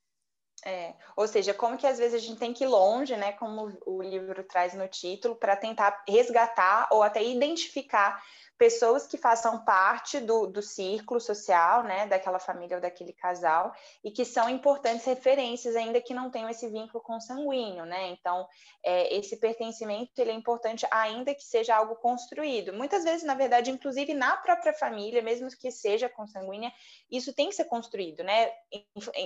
É, 0.69 0.95
ou 1.15 1.29
seja, 1.29 1.55
como 1.55 1.79
que 1.79 1.87
às 1.87 1.97
vezes 1.97 2.21
a 2.21 2.27
gente 2.27 2.41
tem 2.41 2.53
que 2.53 2.65
ir 2.65 2.67
longe, 2.67 3.17
né, 3.17 3.31
como 3.35 3.73
o 3.87 4.03
livro 4.03 4.43
traz 4.43 4.75
no 4.75 4.89
título, 4.89 5.37
para 5.37 5.55
tentar 5.55 6.03
resgatar 6.09 6.89
ou 6.91 7.05
até 7.05 7.23
identificar 7.23 8.21
pessoas 8.59 9.07
que 9.07 9.19
façam 9.19 9.65
parte 9.65 10.19
do, 10.19 10.47
do 10.47 10.63
círculo 10.63 11.21
social, 11.21 11.83
né, 11.83 12.07
daquela 12.07 12.39
família 12.39 12.77
ou 12.77 12.81
daquele 12.81 13.13
casal, 13.13 13.75
e 14.03 14.11
que 14.11 14.25
são 14.25 14.49
importantes 14.49 15.05
referências, 15.05 15.77
ainda 15.77 16.01
que 16.01 16.15
não 16.15 16.31
tenham 16.31 16.49
esse 16.49 16.69
vínculo 16.69 17.03
consanguíneo, 17.03 17.85
né? 17.85 18.09
Então, 18.09 18.47
é, 18.83 19.15
esse 19.15 19.37
pertencimento 19.37 20.13
ele 20.19 20.31
é 20.31 20.35
importante, 20.35 20.87
ainda 20.91 21.35
que 21.35 21.45
seja 21.45 21.77
algo 21.77 21.97
construído. 21.97 22.73
Muitas 22.73 23.05
vezes, 23.05 23.25
na 23.25 23.35
verdade, 23.35 23.71
inclusive 23.71 24.15
na 24.15 24.37
própria 24.39 24.73
família, 24.73 25.23
mesmo 25.23 25.49
que 25.51 25.71
seja 25.71 26.09
consanguínea, 26.09 26.73
isso 27.11 27.35
tem 27.35 27.49
que 27.49 27.55
ser 27.55 27.65
construído, 27.65 28.25
né? 28.25 28.51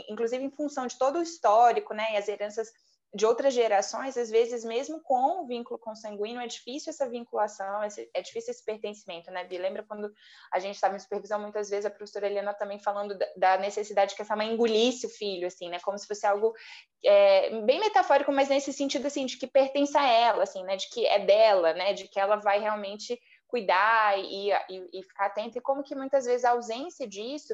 Inclusive 0.09 0.45
em 0.45 0.51
função 0.51 0.87
de 0.87 0.99
todo 0.99 1.19
o 1.19 1.23
histórico, 1.23 1.95
né, 1.95 2.15
e 2.15 2.17
as 2.17 2.29
heranças 2.29 2.73
de 3.13 3.27
outras 3.27 3.53
gerações, 3.53 4.17
às 4.17 4.31
vezes, 4.31 4.65
mesmo 4.65 5.01
com 5.03 5.43
o 5.43 5.47
vínculo 5.47 5.79
consanguíneo, 5.81 6.41
é 6.41 6.47
difícil 6.47 6.91
essa 6.91 7.09
vinculação, 7.09 7.83
é 7.83 8.23
difícil 8.23 8.53
esse 8.53 8.65
pertencimento, 8.65 9.31
né, 9.33 9.45
Bi? 9.45 9.59
Lembra 9.59 9.83
quando 9.83 10.13
a 10.53 10.61
gente 10.61 10.77
estava 10.77 10.95
em 10.95 10.99
supervisão, 11.01 11.41
muitas 11.41 11.69
vezes 11.69 11.87
a 11.87 11.91
professora 11.91 12.27
Helena 12.27 12.55
também 12.55 12.79
falando 12.79 13.19
da 13.37 13.59
necessidade 13.59 14.15
que 14.15 14.23
essa 14.23 14.37
mãe 14.37 14.53
engolisse 14.53 15.07
o 15.07 15.11
filho, 15.11 15.49
assim, 15.49 15.69
né, 15.69 15.81
como 15.81 15.99
se 15.99 16.07
fosse 16.07 16.25
algo 16.25 16.55
é, 17.05 17.61
bem 17.63 17.81
metafórico, 17.81 18.31
mas 18.31 18.49
nesse 18.49 18.73
sentido, 18.73 19.07
assim, 19.07 19.27
de 19.27 19.37
que 19.37 19.47
pertence 19.49 19.99
a 19.99 20.07
ela, 20.07 20.45
assim, 20.45 20.63
né, 20.63 20.77
de 20.77 20.89
que 20.89 21.05
é 21.05 21.19
dela, 21.19 21.73
né, 21.75 21.93
de 21.93 22.07
que 22.07 22.21
ela 22.21 22.37
vai 22.37 22.61
realmente 22.61 23.21
cuidar 23.49 24.17
e, 24.21 24.53
e, 24.53 25.01
e 25.01 25.03
ficar 25.03 25.27
atenta, 25.27 25.59
e 25.59 25.61
como 25.61 25.83
que 25.83 25.97
muitas 25.97 26.27
vezes 26.27 26.45
a 26.45 26.51
ausência 26.51 27.09
disso 27.09 27.53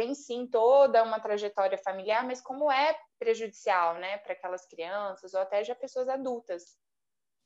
tem 0.00 0.14
sim 0.14 0.46
toda 0.46 1.02
uma 1.02 1.20
trajetória 1.20 1.76
familiar, 1.76 2.26
mas 2.26 2.40
como 2.40 2.72
é 2.72 2.96
prejudicial, 3.18 3.96
né, 3.96 4.16
para 4.16 4.32
aquelas 4.32 4.66
crianças 4.66 5.34
ou 5.34 5.40
até 5.40 5.62
já 5.62 5.74
pessoas 5.74 6.08
adultas. 6.08 6.78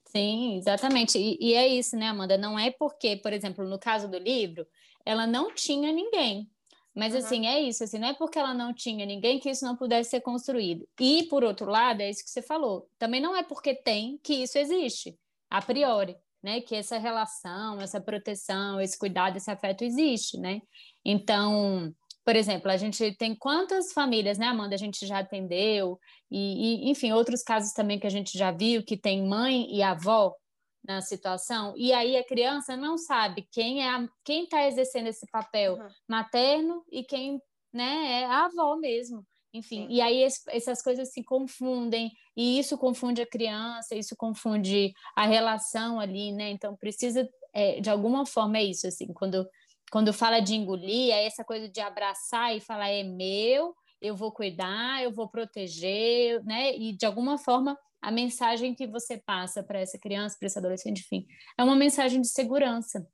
Sim, 0.06 0.56
exatamente. 0.58 1.18
E, 1.18 1.36
e, 1.40 1.54
é 1.54 1.66
isso, 1.66 1.96
né, 1.96 2.06
Amanda? 2.06 2.38
Não 2.38 2.56
é 2.56 2.70
porque, 2.70 3.16
por 3.16 3.32
exemplo, 3.32 3.64
no 3.64 3.76
caso 3.76 4.08
do 4.08 4.18
livro, 4.18 4.64
ela 5.04 5.26
não 5.26 5.52
tinha 5.52 5.92
ninguém. 5.92 6.48
Mas, 6.94 7.12
uhum. 7.12 7.18
assim, 7.18 7.46
é 7.48 7.60
isso. 7.60 7.82
Assim, 7.82 7.98
não 7.98 8.08
é 8.08 8.14
porque 8.14 8.38
ela 8.38 8.54
não 8.54 8.72
tinha 8.72 9.04
ninguém 9.04 9.40
que 9.40 9.50
isso 9.50 9.64
não 9.64 9.74
pudesse 9.74 10.10
ser 10.10 10.20
construído. 10.20 10.86
E, 11.00 11.24
por 11.24 11.42
outro 11.42 11.68
lado, 11.68 12.02
é 12.02 12.10
isso 12.10 12.22
que 12.22 12.30
você 12.30 12.42
falou. 12.42 12.88
Também 13.00 13.20
não 13.20 13.34
é 13.34 13.42
porque 13.42 13.74
tem 13.74 14.20
que 14.22 14.34
isso 14.34 14.56
existe, 14.58 15.18
a 15.50 15.60
priori. 15.60 16.16
Né, 16.40 16.60
que 16.60 16.74
essa 16.74 16.98
relação, 16.98 17.80
essa 17.80 17.98
proteção, 17.98 18.78
esse 18.78 18.98
cuidado, 18.98 19.38
esse 19.38 19.50
afeto 19.50 19.82
existe, 19.82 20.36
né? 20.36 20.60
Então, 21.02 21.94
por 22.24 22.34
exemplo, 22.34 22.70
a 22.70 22.76
gente 22.76 23.14
tem 23.16 23.34
quantas 23.34 23.92
famílias, 23.92 24.38
né, 24.38 24.46
Amanda, 24.46 24.74
a 24.74 24.78
gente 24.78 25.06
já 25.06 25.18
atendeu, 25.18 25.98
e, 26.30 26.86
e, 26.86 26.90
enfim, 26.90 27.12
outros 27.12 27.42
casos 27.42 27.72
também 27.72 27.98
que 27.98 28.06
a 28.06 28.10
gente 28.10 28.36
já 28.36 28.50
viu, 28.50 28.82
que 28.82 28.96
tem 28.96 29.26
mãe 29.26 29.70
e 29.70 29.82
avó 29.82 30.34
na 30.82 31.00
situação, 31.00 31.74
e 31.76 31.92
aí 31.92 32.16
a 32.16 32.24
criança 32.24 32.76
não 32.76 32.96
sabe 32.98 33.46
quem 33.50 33.86
é 33.86 34.08
quem 34.24 34.44
está 34.44 34.66
exercendo 34.66 35.06
esse 35.06 35.26
papel 35.30 35.74
uhum. 35.74 35.88
materno 36.08 36.84
e 36.90 37.02
quem 37.02 37.40
né, 37.72 38.22
é 38.22 38.24
a 38.24 38.46
avó 38.46 38.76
mesmo. 38.76 39.24
Enfim, 39.52 39.86
Sim. 39.86 39.94
e 39.94 40.00
aí 40.00 40.26
essas 40.48 40.82
coisas 40.82 41.12
se 41.12 41.22
confundem, 41.22 42.10
e 42.36 42.58
isso 42.58 42.76
confunde 42.76 43.22
a 43.22 43.26
criança, 43.26 43.94
isso 43.94 44.16
confunde 44.16 44.92
a 45.14 45.26
relação 45.26 46.00
ali, 46.00 46.32
né? 46.32 46.50
Então 46.50 46.74
precisa, 46.74 47.28
é, 47.52 47.80
de 47.80 47.88
alguma 47.88 48.26
forma, 48.26 48.58
é 48.58 48.64
isso, 48.64 48.86
assim, 48.88 49.06
quando 49.12 49.48
quando 49.94 50.12
fala 50.12 50.40
de 50.40 50.56
engolir, 50.56 51.12
é 51.12 51.24
essa 51.24 51.44
coisa 51.44 51.68
de 51.68 51.80
abraçar 51.80 52.52
e 52.56 52.58
falar 52.58 52.88
é 52.88 53.04
meu, 53.04 53.76
eu 54.02 54.16
vou 54.16 54.32
cuidar, 54.32 55.00
eu 55.04 55.12
vou 55.12 55.28
proteger, 55.28 56.42
né? 56.44 56.76
E 56.76 56.96
de 56.96 57.06
alguma 57.06 57.38
forma 57.38 57.78
a 58.02 58.10
mensagem 58.10 58.74
que 58.74 58.88
você 58.88 59.18
passa 59.18 59.62
para 59.62 59.78
essa 59.78 59.96
criança, 59.96 60.36
para 60.36 60.48
esse 60.48 60.58
adolescente, 60.58 60.98
enfim, 60.98 61.24
é 61.56 61.62
uma 61.62 61.76
mensagem 61.76 62.20
de 62.20 62.26
segurança, 62.26 63.06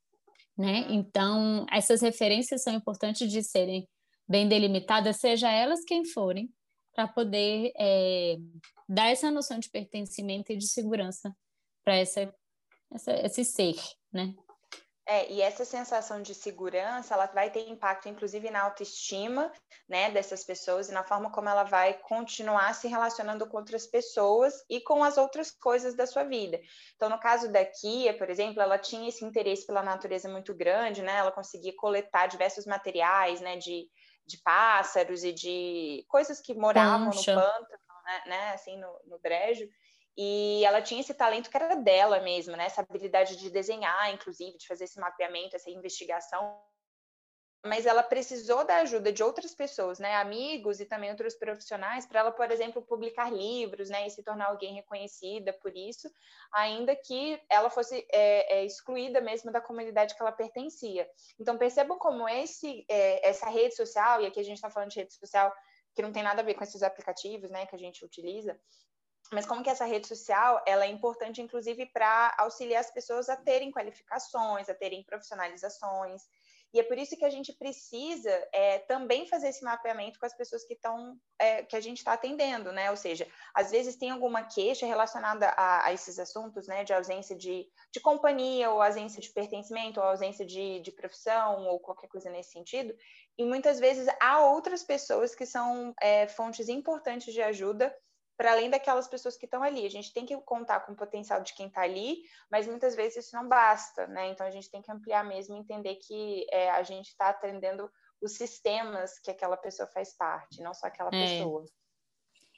né? 0.57 0.87
Então, 0.89 1.67
essas 1.71 2.01
referências 2.01 2.63
são 2.63 2.73
importantes 2.73 3.31
de 3.31 3.43
serem 3.43 3.87
bem 4.27 4.49
delimitadas, 4.49 5.17
seja 5.17 5.51
elas 5.51 5.85
quem 5.85 6.07
forem, 6.07 6.51
para 6.95 7.07
poder 7.07 7.73
é, 7.79 8.39
dar 8.89 9.09
essa 9.09 9.31
noção 9.31 9.59
de 9.59 9.69
pertencimento 9.69 10.51
e 10.51 10.57
de 10.57 10.67
segurança 10.67 11.31
para 11.85 11.97
essa, 11.97 12.35
essa, 12.91 13.13
esse 13.27 13.45
ser, 13.45 13.77
né? 14.11 14.35
É, 15.13 15.29
e 15.29 15.43
essa 15.43 15.65
sensação 15.65 16.23
de 16.23 16.33
segurança, 16.33 17.15
ela 17.15 17.27
vai 17.27 17.51
ter 17.51 17.69
impacto, 17.69 18.09
inclusive, 18.09 18.49
na 18.49 18.63
autoestima, 18.63 19.53
né, 19.89 20.09
dessas 20.09 20.45
pessoas 20.45 20.89
e 20.89 20.93
na 20.93 21.03
forma 21.03 21.33
como 21.33 21.49
ela 21.49 21.65
vai 21.65 21.95
continuar 21.95 22.73
se 22.77 22.87
relacionando 22.87 23.45
com 23.49 23.57
outras 23.57 23.89
pessoas 23.89 24.65
e 24.71 24.81
com 24.81 25.03
as 25.03 25.19
outras 25.19 25.51
coisas 25.51 25.97
da 25.97 26.07
sua 26.07 26.23
vida. 26.23 26.61
Então, 26.95 27.09
no 27.09 27.19
caso 27.19 27.51
da 27.51 27.65
Kia, 27.65 28.17
por 28.17 28.31
exemplo, 28.31 28.63
ela 28.63 28.79
tinha 28.79 29.09
esse 29.09 29.25
interesse 29.25 29.67
pela 29.67 29.83
natureza 29.83 30.29
muito 30.29 30.55
grande, 30.55 31.03
né, 31.03 31.17
ela 31.17 31.33
conseguia 31.33 31.75
coletar 31.75 32.29
diversos 32.29 32.65
materiais, 32.65 33.41
né, 33.41 33.57
de, 33.57 33.91
de 34.25 34.39
pássaros 34.45 35.25
e 35.25 35.33
de 35.33 36.05
coisas 36.07 36.41
que 36.41 36.55
moravam 36.55 37.07
no 37.07 37.25
pântano, 37.25 37.83
né, 38.05 38.23
né 38.27 38.53
assim, 38.53 38.79
no, 38.79 39.01
no 39.07 39.19
brejo, 39.19 39.69
e 40.17 40.65
ela 40.65 40.83
tinha 40.83 41.01
esse 41.01 41.15
talento 41.15 41.51
que 41.51 41.57
era 41.57 41.77
dela 41.77 42.21
mesmo, 42.21 42.57
né? 42.57 42.67
Essa 42.67 42.83
habilidade 42.83 43.37
de 43.37 43.51
desenhar, 43.51 44.13
inclusive, 44.13 44.59
de 44.59 44.67
fazer 44.67 44.85
esse 44.85 44.99
mapeamento, 44.99 45.57
essa 45.57 45.71
investigação. 45.71 46.61
Mas 47.65 47.85
ela 47.85 48.03
precisou 48.03 48.65
da 48.65 48.77
ajuda 48.77 49.13
de 49.13 49.23
outras 49.23 49.55
pessoas, 49.55 49.99
né? 49.99 50.17
Amigos 50.17 50.81
e 50.81 50.87
também 50.87 51.11
outros 51.11 51.35
profissionais, 51.35 52.07
para 52.07 52.21
ela, 52.21 52.33
por 52.33 52.51
exemplo, 52.51 52.81
publicar 52.81 53.31
livros, 53.31 53.91
né? 53.91 54.07
E 54.07 54.11
se 54.11 54.23
tornar 54.23 54.47
alguém 54.47 54.75
reconhecida 54.75 55.53
por 55.53 55.77
isso, 55.77 56.11
ainda 56.53 56.97
que 56.97 57.41
ela 57.49 57.69
fosse 57.69 58.07
é, 58.11 58.61
é, 58.61 58.65
excluída 58.65 59.21
mesmo 59.21 59.53
da 59.53 59.61
comunidade 59.61 60.15
que 60.15 60.23
ela 60.23 60.33
pertencia. 60.33 61.07
Então, 61.39 61.59
percebam 61.59 61.99
como 61.99 62.27
esse, 62.29 62.85
é, 62.89 63.29
essa 63.29 63.49
rede 63.49 63.77
social, 63.77 64.23
e 64.23 64.27
aqui 64.27 64.41
a 64.41 64.45
gente 64.45 64.57
está 64.57 64.71
falando 64.71 64.91
de 64.91 65.01
rede 65.01 65.15
social 65.15 65.53
que 65.95 66.03
não 66.03 66.13
tem 66.13 66.23
nada 66.23 66.41
a 66.41 66.45
ver 66.45 66.55
com 66.55 66.65
esses 66.65 66.83
aplicativos, 66.83 67.51
né, 67.51 67.67
que 67.67 67.75
a 67.75 67.79
gente 67.79 68.05
utiliza, 68.05 68.59
mas 69.33 69.47
como 69.47 69.63
que 69.63 69.71
essa 69.71 69.85
rede 69.85 70.09
social 70.09 70.63
ela 70.67 70.85
é 70.85 70.89
importante, 70.89 71.41
inclusive, 71.41 71.87
para 71.87 72.35
auxiliar 72.39 72.81
as 72.81 72.91
pessoas 72.91 73.29
a 73.29 73.37
terem 73.37 73.71
qualificações, 73.71 74.69
a 74.69 74.75
terem 74.75 75.05
profissionalizações. 75.05 76.23
E 76.73 76.79
é 76.79 76.85
por 76.85 76.97
isso 76.97 77.17
que 77.17 77.25
a 77.25 77.31
gente 77.31 77.53
precisa 77.53 78.31
é, 78.53 78.79
também 78.79 79.27
fazer 79.27 79.49
esse 79.49 79.65
mapeamento 79.65 80.21
com 80.21 80.27
as 80.27 80.37
pessoas 80.37 80.65
que 80.65 80.75
estão 80.75 81.19
é, 81.37 81.65
que 81.65 81.75
a 81.75 81.81
gente 81.81 81.99
está 81.99 82.13
atendendo, 82.13 82.71
né? 82.71 82.91
Ou 82.91 82.97
seja, 82.97 83.27
às 83.53 83.73
vezes 83.73 83.97
tem 83.97 84.11
alguma 84.11 84.45
queixa 84.45 84.87
relacionada 84.87 85.49
a, 85.49 85.87
a 85.87 85.93
esses 85.93 86.19
assuntos, 86.19 86.69
né? 86.69 86.85
De 86.85 86.93
ausência 86.93 87.37
de, 87.37 87.67
de 87.93 88.01
companhia, 88.01 88.71
ou 88.71 88.81
ausência 88.81 89.21
de 89.21 89.31
pertencimento, 89.31 89.99
ou 89.99 90.07
ausência 90.07 90.47
de, 90.47 90.81
de 90.81 90.93
profissão, 90.93 91.67
ou 91.67 91.81
qualquer 91.81 92.09
coisa 92.09 92.31
nesse 92.31 92.53
sentido. 92.53 92.95
E 93.37 93.45
muitas 93.45 93.81
vezes 93.81 94.07
há 94.21 94.45
outras 94.47 94.85
pessoas 94.85 95.35
que 95.35 95.47
são 95.47 95.93
é, 96.01 96.29
fontes 96.29 96.69
importantes 96.69 97.35
de 97.35 97.43
ajuda 97.43 97.93
para 98.41 98.53
além 98.53 98.71
daquelas 98.71 99.07
pessoas 99.07 99.37
que 99.37 99.45
estão 99.45 99.63
ali. 99.63 99.85
A 99.85 99.91
gente 99.91 100.15
tem 100.15 100.25
que 100.25 100.35
contar 100.39 100.81
com 100.81 100.93
o 100.93 100.97
potencial 100.97 101.43
de 101.43 101.53
quem 101.53 101.67
está 101.67 101.83
ali, 101.83 102.23
mas 102.51 102.67
muitas 102.67 102.97
vezes 102.97 103.27
isso 103.27 103.37
não 103.37 103.47
basta, 103.47 104.07
né? 104.07 104.31
Então 104.31 104.47
a 104.47 104.51
gente 104.51 104.71
tem 104.71 104.81
que 104.81 104.91
ampliar 104.91 105.23
mesmo 105.27 105.55
e 105.55 105.59
entender 105.59 105.97
que 105.97 106.47
é, 106.51 106.71
a 106.71 106.83
gente 106.83 107.09
está 107.09 107.29
atendendo 107.29 107.93
os 108.19 108.33
sistemas 108.33 109.19
que 109.19 109.31
aquela 109.31 109.59
pessoa 109.59 109.87
faz 109.89 110.17
parte, 110.17 110.63
não 110.63 110.73
só 110.73 110.87
aquela 110.87 111.11
é. 111.13 111.23
pessoa. 111.23 111.67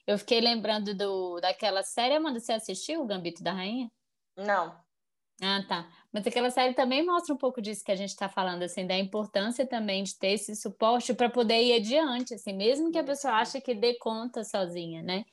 Eu 0.07 0.17
fiquei 0.19 0.41
lembrando 0.41 0.95
do, 0.95 1.41
daquela 1.41 1.83
série, 1.83 2.15
Amanda, 2.15 2.39
você 2.39 2.53
assistiu 2.53 3.03
o 3.03 3.07
Gambito 3.07 3.43
da 3.43 3.53
Rainha? 3.53 3.91
Não. 4.37 4.81
Ah, 5.43 5.65
tá. 5.67 5.91
Mas 6.13 6.25
aquela 6.25 6.51
série 6.51 6.75
também 6.75 7.05
mostra 7.05 7.35
um 7.35 7.39
pouco 7.39 7.61
disso 7.61 7.83
que 7.85 7.91
a 7.91 7.97
gente 7.97 8.11
está 8.11 8.29
falando, 8.29 8.63
assim, 8.63 8.87
da 8.87 8.97
importância 8.97 9.67
também 9.67 10.05
de 10.05 10.17
ter 10.17 10.35
esse 10.35 10.55
suporte 10.55 11.13
para 11.13 11.29
poder 11.29 11.61
ir 11.61 11.73
adiante, 11.73 12.35
assim, 12.35 12.53
mesmo 12.53 12.93
que 12.93 12.99
a 12.99 13.05
pessoa 13.05 13.35
ache 13.35 13.61
que 13.61 13.75
dê 13.75 13.99
conta 13.99 14.45
sozinha, 14.45 15.03
né? 15.03 15.25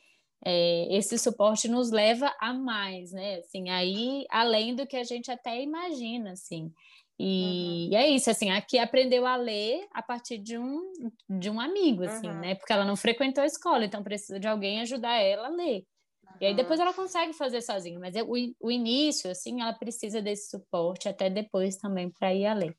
É, 0.46 0.88
esse 0.96 1.18
suporte 1.18 1.68
nos 1.68 1.92
leva 1.92 2.34
a 2.40 2.54
mais, 2.54 3.12
né? 3.12 3.38
Assim, 3.38 3.70
aí 3.70 4.26
além 4.30 4.76
do 4.76 4.88
que 4.88 4.96
a 4.96 5.04
gente 5.04 5.30
até 5.32 5.62
imagina, 5.62 6.32
assim. 6.32 6.72
E, 7.20 7.88
uhum. 7.88 7.92
e, 7.92 7.96
é 7.96 8.08
isso, 8.10 8.30
assim, 8.30 8.50
aqui 8.50 8.80
aprendeu 8.80 9.26
a 9.26 9.36
ler 9.36 9.86
a 9.94 10.02
partir 10.02 10.38
de 10.38 10.58
um, 10.58 10.94
de 11.30 11.50
um 11.50 11.60
amigo, 11.60 12.04
assim, 12.04 12.30
uhum. 12.30 12.40
né? 12.40 12.56
Porque 12.56 12.72
ela 12.72 12.86
não 12.86 12.96
frequentou 12.96 13.44
a 13.44 13.48
escola, 13.48 13.84
então 13.84 14.02
precisa 14.02 14.40
de 14.40 14.48
alguém 14.48 14.80
ajudar 14.82 15.18
ela 15.18 15.48
a 15.48 15.52
ler. 15.52 15.84
Uhum. 16.24 16.38
E 16.40 16.46
aí 16.46 16.56
depois 16.56 16.80
ela 16.80 16.94
consegue 16.94 17.34
fazer 17.34 17.62
sozinha, 17.62 18.00
mas 18.00 18.16
é 18.16 18.24
o, 18.24 18.34
o 18.62 18.72
início, 18.72 19.30
assim, 19.30 19.62
ela 19.62 19.74
precisa 19.74 20.22
desse 20.22 20.50
suporte 20.50 21.10
até 21.10 21.30
depois 21.30 21.76
também 21.76 22.10
para 22.10 22.34
ir 22.34 22.46
a 22.46 22.54
ler. 22.54 22.76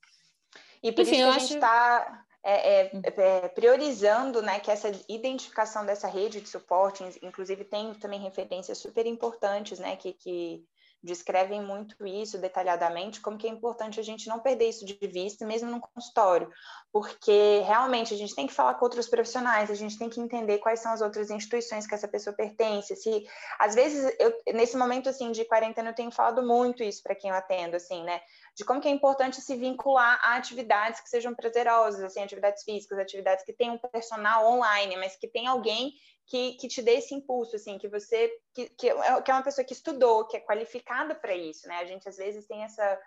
E 0.82 0.90
por 0.90 1.02
Enfim, 1.02 1.16
isso 1.16 1.24
que 1.24 1.36
a 1.36 1.38
gente 1.38 1.54
está. 1.54 2.24
É, 2.42 2.84
é, 2.84 2.90
é, 3.04 3.48
priorizando 3.48 4.40
né, 4.40 4.58
que 4.60 4.70
essa 4.70 4.90
identificação 5.06 5.84
dessa 5.84 6.08
rede 6.08 6.40
de 6.40 6.48
suporte, 6.48 7.04
inclusive 7.20 7.64
tem 7.64 7.92
também 7.94 8.18
referências 8.18 8.78
super 8.78 9.04
importantes 9.04 9.78
né, 9.78 9.94
que, 9.96 10.14
que 10.14 10.66
descrevem 11.02 11.62
muito 11.62 12.06
isso 12.06 12.38
detalhadamente, 12.38 13.20
como 13.20 13.38
que 13.38 13.46
é 13.46 13.50
importante 13.50 13.98
a 13.98 14.02
gente 14.02 14.28
não 14.28 14.38
perder 14.38 14.68
isso 14.68 14.84
de 14.84 14.98
vista, 15.06 15.46
mesmo 15.46 15.70
no 15.70 15.80
consultório, 15.80 16.50
porque 16.92 17.62
realmente 17.64 18.12
a 18.12 18.16
gente 18.16 18.34
tem 18.34 18.46
que 18.46 18.52
falar 18.52 18.74
com 18.74 18.84
outros 18.84 19.08
profissionais, 19.08 19.70
a 19.70 19.74
gente 19.74 19.98
tem 19.98 20.10
que 20.10 20.20
entender 20.20 20.58
quais 20.58 20.80
são 20.80 20.92
as 20.92 21.00
outras 21.00 21.30
instituições 21.30 21.86
que 21.86 21.94
essa 21.94 22.08
pessoa 22.08 22.36
pertence. 22.36 22.94
Se 22.96 23.24
às 23.58 23.74
vezes 23.74 24.14
eu 24.18 24.32
nesse 24.52 24.76
momento 24.76 25.08
assim 25.08 25.32
de 25.32 25.44
quarentena 25.44 25.90
eu 25.90 25.94
tenho 25.94 26.10
falado 26.10 26.46
muito 26.46 26.82
isso 26.82 27.02
para 27.02 27.14
quem 27.14 27.30
eu 27.30 27.36
atendo, 27.36 27.76
assim, 27.76 28.02
né? 28.02 28.20
De 28.56 28.64
como 28.64 28.80
que 28.80 28.88
é 28.88 28.90
importante 28.90 29.40
se 29.40 29.56
vincular 29.56 30.20
a 30.22 30.36
atividades 30.36 31.00
que 31.00 31.08
sejam 31.08 31.34
prazerosas, 31.34 32.02
assim, 32.02 32.22
atividades 32.22 32.62
físicas, 32.64 32.98
atividades 32.98 33.44
que 33.44 33.52
tenham 33.52 33.78
personal 33.78 34.46
online, 34.46 34.96
mas 34.96 35.16
que 35.16 35.28
tem 35.28 35.46
alguém 35.46 35.92
que, 36.26 36.52
que 36.54 36.68
te 36.68 36.80
dê 36.82 36.92
esse 36.92 37.14
impulso, 37.14 37.56
assim, 37.56 37.78
que 37.78 37.88
você, 37.88 38.30
que, 38.54 38.68
que, 38.70 38.88
é, 38.88 38.92
é 38.92 39.32
uma 39.32 39.42
pessoa 39.42 39.64
que 39.64 39.72
estudou, 39.72 40.26
que 40.26 40.36
é 40.36 40.40
qualificada 40.40 41.14
para 41.14 41.34
isso, 41.34 41.66
né? 41.66 41.78
A 41.78 41.84
gente 41.84 42.08
às 42.08 42.16
vezes 42.16 42.46
tem 42.46 42.62
essa, 42.62 43.00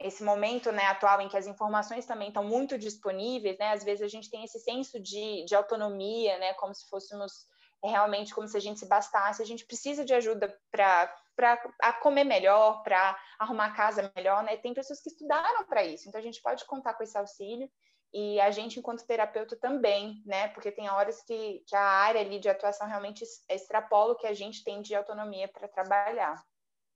esse 0.00 0.22
momento 0.22 0.70
né, 0.70 0.84
atual 0.86 1.20
em 1.20 1.28
que 1.28 1.36
as 1.36 1.46
informações 1.46 2.06
também 2.06 2.28
estão 2.28 2.44
muito 2.44 2.78
disponíveis, 2.78 3.58
né? 3.58 3.72
Às 3.72 3.82
vezes 3.82 4.02
a 4.02 4.08
gente 4.08 4.30
tem 4.30 4.44
esse 4.44 4.60
senso 4.60 5.00
de, 5.00 5.44
de 5.44 5.54
autonomia, 5.54 6.38
né? 6.38 6.54
Como 6.54 6.74
se 6.74 6.88
fôssemos 6.88 7.46
realmente 7.90 8.34
como 8.34 8.48
se 8.48 8.56
a 8.56 8.60
gente 8.60 8.80
se 8.80 8.86
bastasse. 8.86 9.42
A 9.42 9.46
gente 9.46 9.64
precisa 9.64 10.04
de 10.04 10.14
ajuda 10.14 10.56
para 10.70 11.14
para 11.36 11.92
comer 11.94 12.22
melhor, 12.22 12.84
para 12.84 13.18
arrumar 13.40 13.66
a 13.66 13.72
casa 13.72 14.12
melhor, 14.14 14.44
né? 14.44 14.56
Tem 14.56 14.72
pessoas 14.72 15.00
que 15.00 15.08
estudaram 15.08 15.64
para 15.66 15.84
isso, 15.84 16.08
então 16.08 16.20
a 16.20 16.22
gente 16.22 16.40
pode 16.40 16.64
contar 16.64 16.94
com 16.94 17.02
esse 17.02 17.18
auxílio 17.18 17.68
e 18.12 18.38
a 18.40 18.52
gente, 18.52 18.78
enquanto 18.78 19.04
terapeuta, 19.04 19.56
também, 19.56 20.22
né? 20.24 20.46
Porque 20.48 20.70
tem 20.70 20.88
horas 20.88 21.24
que, 21.24 21.64
que 21.66 21.74
a 21.74 21.82
área 21.82 22.20
ali 22.20 22.38
de 22.38 22.48
atuação 22.48 22.86
realmente 22.86 23.24
extrapola 23.50 24.12
o 24.12 24.16
que 24.16 24.28
a 24.28 24.32
gente 24.32 24.62
tem 24.62 24.80
de 24.80 24.94
autonomia 24.94 25.48
para 25.48 25.66
trabalhar. 25.66 26.40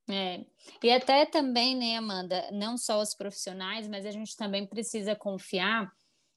É, 0.09 0.45
e 0.83 0.90
até 0.90 1.26
também, 1.26 1.76
né, 1.76 1.97
Amanda, 1.97 2.49
não 2.52 2.78
só 2.78 3.00
os 3.00 3.14
profissionais, 3.14 3.88
mas 3.88 4.07
a 4.07 4.12
gente 4.12 4.37
também 4.37 4.64
precisa 4.64 5.16
confiar 5.16 5.90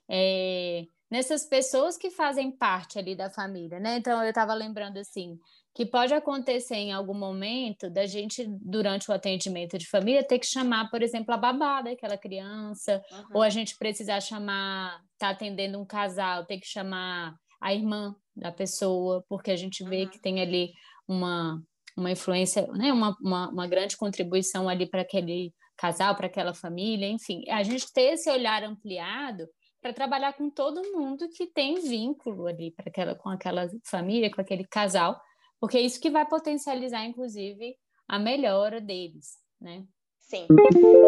é, 0.09 0.85
nessas 1.11 1.45
pessoas 1.45 1.97
que 1.97 2.09
fazem 2.09 2.49
parte 2.49 2.97
ali 2.97 3.13
da 3.13 3.29
família, 3.29 3.81
né? 3.81 3.97
Então, 3.97 4.23
eu 4.23 4.29
estava 4.29 4.53
lembrando 4.53 4.97
assim, 4.97 5.37
que 5.75 5.85
pode 5.85 6.13
acontecer 6.13 6.75
em 6.75 6.93
algum 6.93 7.13
momento 7.13 7.89
da 7.89 8.05
gente, 8.05 8.45
durante 8.47 9.11
o 9.11 9.13
atendimento 9.13 9.77
de 9.77 9.89
família, 9.89 10.23
ter 10.25 10.39
que 10.39 10.47
chamar, 10.47 10.89
por 10.89 11.01
exemplo, 11.01 11.33
a 11.33 11.37
babá 11.37 11.81
daquela 11.81 12.17
criança, 12.17 13.03
uhum. 13.11 13.25
ou 13.33 13.41
a 13.41 13.49
gente 13.49 13.77
precisar 13.77 14.21
chamar, 14.21 15.01
tá 15.17 15.31
atendendo 15.31 15.77
um 15.79 15.85
casal, 15.85 16.45
ter 16.45 16.59
que 16.59 16.65
chamar 16.67 17.35
a 17.59 17.73
irmã 17.73 18.15
da 18.33 18.51
pessoa, 18.51 19.23
porque 19.27 19.51
a 19.51 19.57
gente 19.57 19.83
vê 19.83 20.03
uhum. 20.03 20.09
que 20.09 20.19
tem 20.19 20.39
ali 20.39 20.71
uma, 21.05 21.61
uma 21.97 22.09
influência, 22.09 22.65
né, 22.67 22.93
uma, 22.93 23.17
uma, 23.21 23.49
uma 23.49 23.67
grande 23.67 23.97
contribuição 23.97 24.69
ali 24.69 24.89
para 24.89 25.01
aquele 25.01 25.53
casal, 25.77 26.15
para 26.15 26.27
aquela 26.27 26.53
família, 26.53 27.07
enfim, 27.07 27.43
a 27.49 27.63
gente 27.63 27.91
ter 27.91 28.13
esse 28.13 28.29
olhar 28.29 28.63
ampliado 28.63 29.45
para 29.81 29.93
trabalhar 29.93 30.33
com 30.33 30.49
todo 30.49 30.91
mundo 30.93 31.27
que 31.29 31.47
tem 31.47 31.81
vínculo 31.81 32.47
ali 32.47 32.71
para 32.71 32.89
aquela 32.89 33.15
com 33.15 33.29
aquela 33.29 33.67
família, 33.83 34.31
com 34.31 34.39
aquele 34.39 34.65
casal, 34.65 35.19
porque 35.59 35.77
é 35.77 35.81
isso 35.81 35.99
que 35.99 36.09
vai 36.09 36.25
potencializar, 36.27 37.03
inclusive, 37.05 37.75
a 38.07 38.19
melhora 38.19 38.79
deles, 38.79 39.37
né? 39.59 39.85
Sim. 40.31 40.47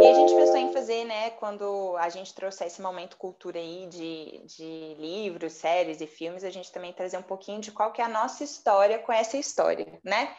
E 0.02 0.06
a 0.06 0.14
gente 0.16 0.36
pensou 0.36 0.58
em 0.58 0.74
fazer, 0.74 1.06
né, 1.06 1.30
quando 1.30 1.96
a 1.98 2.10
gente 2.10 2.36
trouxe 2.36 2.66
esse 2.66 2.82
momento 2.82 3.16
cultura 3.16 3.58
aí 3.58 3.88
de, 3.88 4.44
de 4.46 4.96
livros, 5.00 5.54
séries 5.54 6.02
e 6.02 6.08
filmes, 6.08 6.44
a 6.44 6.50
gente 6.50 6.70
também 6.74 6.92
trazer 6.92 7.18
um 7.18 7.24
pouquinho 7.24 7.62
de 7.62 7.72
qual 7.72 7.94
que 7.94 8.02
é 8.02 8.04
a 8.04 8.10
nossa 8.10 8.44
história 8.44 9.00
com 9.00 9.14
essa 9.14 9.38
história, 9.38 9.98
né? 10.04 10.36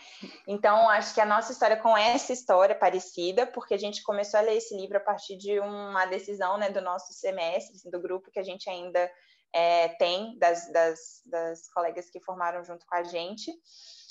Então, 0.46 0.86
acho 0.90 1.14
que 1.14 1.20
a 1.22 1.24
nossa 1.24 1.50
história 1.50 1.78
com 1.78 1.96
essa 1.96 2.34
história 2.34 2.74
é 2.74 2.78
parecida, 2.78 3.46
porque 3.46 3.72
a 3.72 3.78
gente 3.78 4.02
começou 4.02 4.38
a 4.38 4.42
ler 4.42 4.58
esse 4.58 4.76
livro 4.76 4.98
a 4.98 5.00
partir 5.00 5.38
de 5.38 5.58
uma 5.60 6.04
decisão, 6.04 6.58
né, 6.58 6.68
do 6.68 6.82
nosso 6.82 7.10
semestre, 7.14 7.76
assim, 7.76 7.90
do 7.90 8.02
grupo 8.02 8.30
que 8.30 8.38
a 8.38 8.44
gente 8.44 8.68
ainda 8.68 9.10
é, 9.54 9.88
tem, 9.96 10.38
das, 10.38 10.70
das, 10.70 11.22
das 11.24 11.72
colegas 11.72 12.10
que 12.10 12.20
formaram 12.20 12.62
junto 12.62 12.84
com 12.84 12.96
a 12.96 13.02
gente 13.02 13.50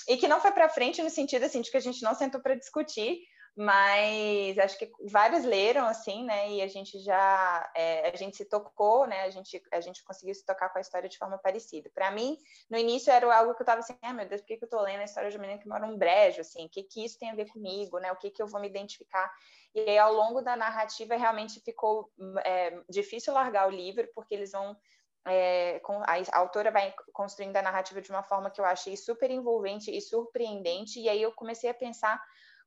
e 0.10 0.18
que 0.18 0.27
não 0.27 0.42
foi 0.42 0.51
para 0.51 0.68
frente 0.68 1.03
no 1.03 1.10
sentido 1.12 1.44
assim 1.44 1.62
de 1.62 1.70
que 1.70 1.77
a 1.77 1.82
gente 1.82 2.01
não 2.01 2.15
sentou 2.15 2.42
para 2.42 2.56
discutir, 2.56 3.20
mas 3.55 4.57
acho 4.57 4.79
que 4.79 4.91
vários 5.12 5.43
leram 5.43 5.86
assim, 5.86 6.25
né? 6.25 6.50
E 6.50 6.62
a 6.62 6.67
gente 6.67 6.98
já 7.00 7.72
é, 7.75 8.10
a 8.10 8.15
gente 8.15 8.36
se 8.36 8.45
tocou, 8.45 9.05
né? 9.05 9.22
A 9.22 9.29
gente 9.29 9.62
a 9.72 9.79
gente 9.79 10.03
conseguiu 10.03 10.34
se 10.34 10.43
tocar 10.43 10.69
com 10.69 10.80
a 10.80 10.82
história 10.82 11.08
de 11.08 11.17
forma 11.19 11.38
parecida. 11.38 11.89
Para 11.93 12.10
mim, 12.10 12.36
no 12.67 12.78
início 12.78 13.12
era 13.12 13.32
algo 13.36 13.54
que 13.54 13.62
eu 13.62 13.63
estava 13.63 13.82
assim, 13.82 13.95
ah, 14.01 14.13
meu 14.13 14.28
Deus, 14.28 14.41
por 14.41 14.47
que, 14.47 14.58
que 14.58 14.63
eu 14.63 14.67
estou 14.67 14.82
lendo 14.82 15.01
a 15.01 15.06
história 15.06 15.30
de 15.30 15.38
uma 15.38 15.41
menina 15.41 15.62
que 15.62 15.67
mora 15.67 15.86
num 15.86 15.97
brejo, 15.97 16.41
assim? 16.41 16.65
O 16.65 16.69
que 16.69 16.84
que 16.84 17.06
isso 17.06 17.19
tem 17.19 17.30
a 17.30 17.36
ver 17.36 17.45
comigo, 17.51 17.99
né? 17.99 18.12
O 18.12 18.15
que 18.15 18.32
que 18.32 18.41
eu 18.41 18.47
vou 18.47 18.60
me 18.60 18.67
identificar? 18.67 19.32
E 19.75 19.82
aí, 19.82 19.97
ao 19.99 20.13
longo 20.13 20.41
da 20.41 20.56
narrativa 20.56 21.15
realmente 21.15 21.60
ficou 21.60 22.12
é, 22.43 22.82
difícil 22.89 23.34
largar 23.34 23.67
o 23.67 23.71
livro 23.71 24.10
porque 24.15 24.34
eles 24.34 24.51
vão 24.51 24.75
é, 25.28 25.82
a, 26.06 26.38
autora 26.38 26.71
vai 26.71 26.93
construindo 27.13 27.56
a 27.56 27.62
narrativa 27.62 28.01
de 28.01 28.10
uma 28.10 28.23
forma 28.23 28.49
que 28.49 28.60
eu 28.60 28.65
achei 28.65 28.97
super 28.97 29.32
envolvente 29.32 29.89
e 29.89 30.01
surpreendente, 30.01 30.99
e 30.99 31.08
aí 31.08 31.21
eu 31.21 31.32
comecei 31.32 31.69
a 31.69 31.73
pensar 31.73 32.21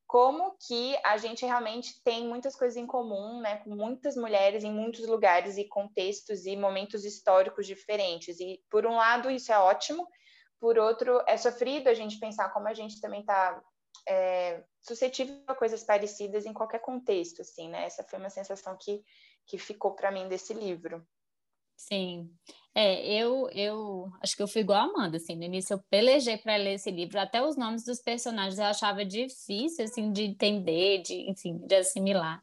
como 0.06 0.56
que 0.66 0.96
a 1.04 1.16
gente 1.16 1.44
realmente 1.44 2.02
tem 2.02 2.26
muitas 2.26 2.54
coisas 2.54 2.76
em 2.76 2.86
comum, 2.86 3.40
né, 3.40 3.56
com 3.58 3.70
muitas 3.70 4.16
mulheres 4.16 4.62
em 4.62 4.72
muitos 4.72 5.06
lugares 5.06 5.56
e 5.56 5.64
contextos 5.64 6.46
e 6.46 6.56
momentos 6.56 7.04
históricos 7.04 7.66
diferentes. 7.66 8.38
E 8.38 8.62
por 8.70 8.86
um 8.86 8.96
lado 8.96 9.30
isso 9.30 9.52
é 9.52 9.58
ótimo, 9.58 10.06
por 10.60 10.78
outro 10.78 11.22
é 11.26 11.36
sofrido 11.36 11.88
a 11.88 11.94
gente 11.94 12.20
pensar 12.20 12.52
como 12.52 12.68
a 12.68 12.74
gente 12.74 13.00
também 13.00 13.20
está 13.20 13.60
é, 14.08 14.62
suscetível 14.80 15.42
a 15.48 15.54
coisas 15.54 15.82
parecidas 15.82 16.46
em 16.46 16.52
qualquer 16.52 16.78
contexto, 16.78 17.42
assim, 17.42 17.68
né? 17.68 17.84
Essa 17.86 18.04
foi 18.04 18.18
uma 18.18 18.30
sensação 18.30 18.76
que 18.80 19.04
que 19.46 19.58
ficou 19.58 19.94
para 19.94 20.10
mim 20.10 20.28
desse 20.28 20.52
livro. 20.52 21.06
Sim. 21.76 22.30
É, 22.78 23.10
eu, 23.10 23.48
eu 23.54 24.12
acho 24.22 24.36
que 24.36 24.42
eu 24.42 24.46
fui 24.46 24.60
igual 24.60 24.78
a 24.78 24.82
Amanda, 24.82 25.16
assim, 25.16 25.34
no 25.34 25.44
início 25.44 25.72
eu 25.72 25.82
pelejei 25.88 26.36
para 26.36 26.56
ler 26.56 26.74
esse 26.74 26.90
livro, 26.90 27.18
até 27.18 27.42
os 27.42 27.56
nomes 27.56 27.82
dos 27.82 28.00
personagens 28.00 28.58
eu 28.58 28.66
achava 28.66 29.02
difícil, 29.02 29.82
assim, 29.82 30.12
de 30.12 30.24
entender, 30.24 31.00
de, 31.00 31.14
enfim, 31.30 31.56
de 31.56 31.74
assimilar. 31.74 32.42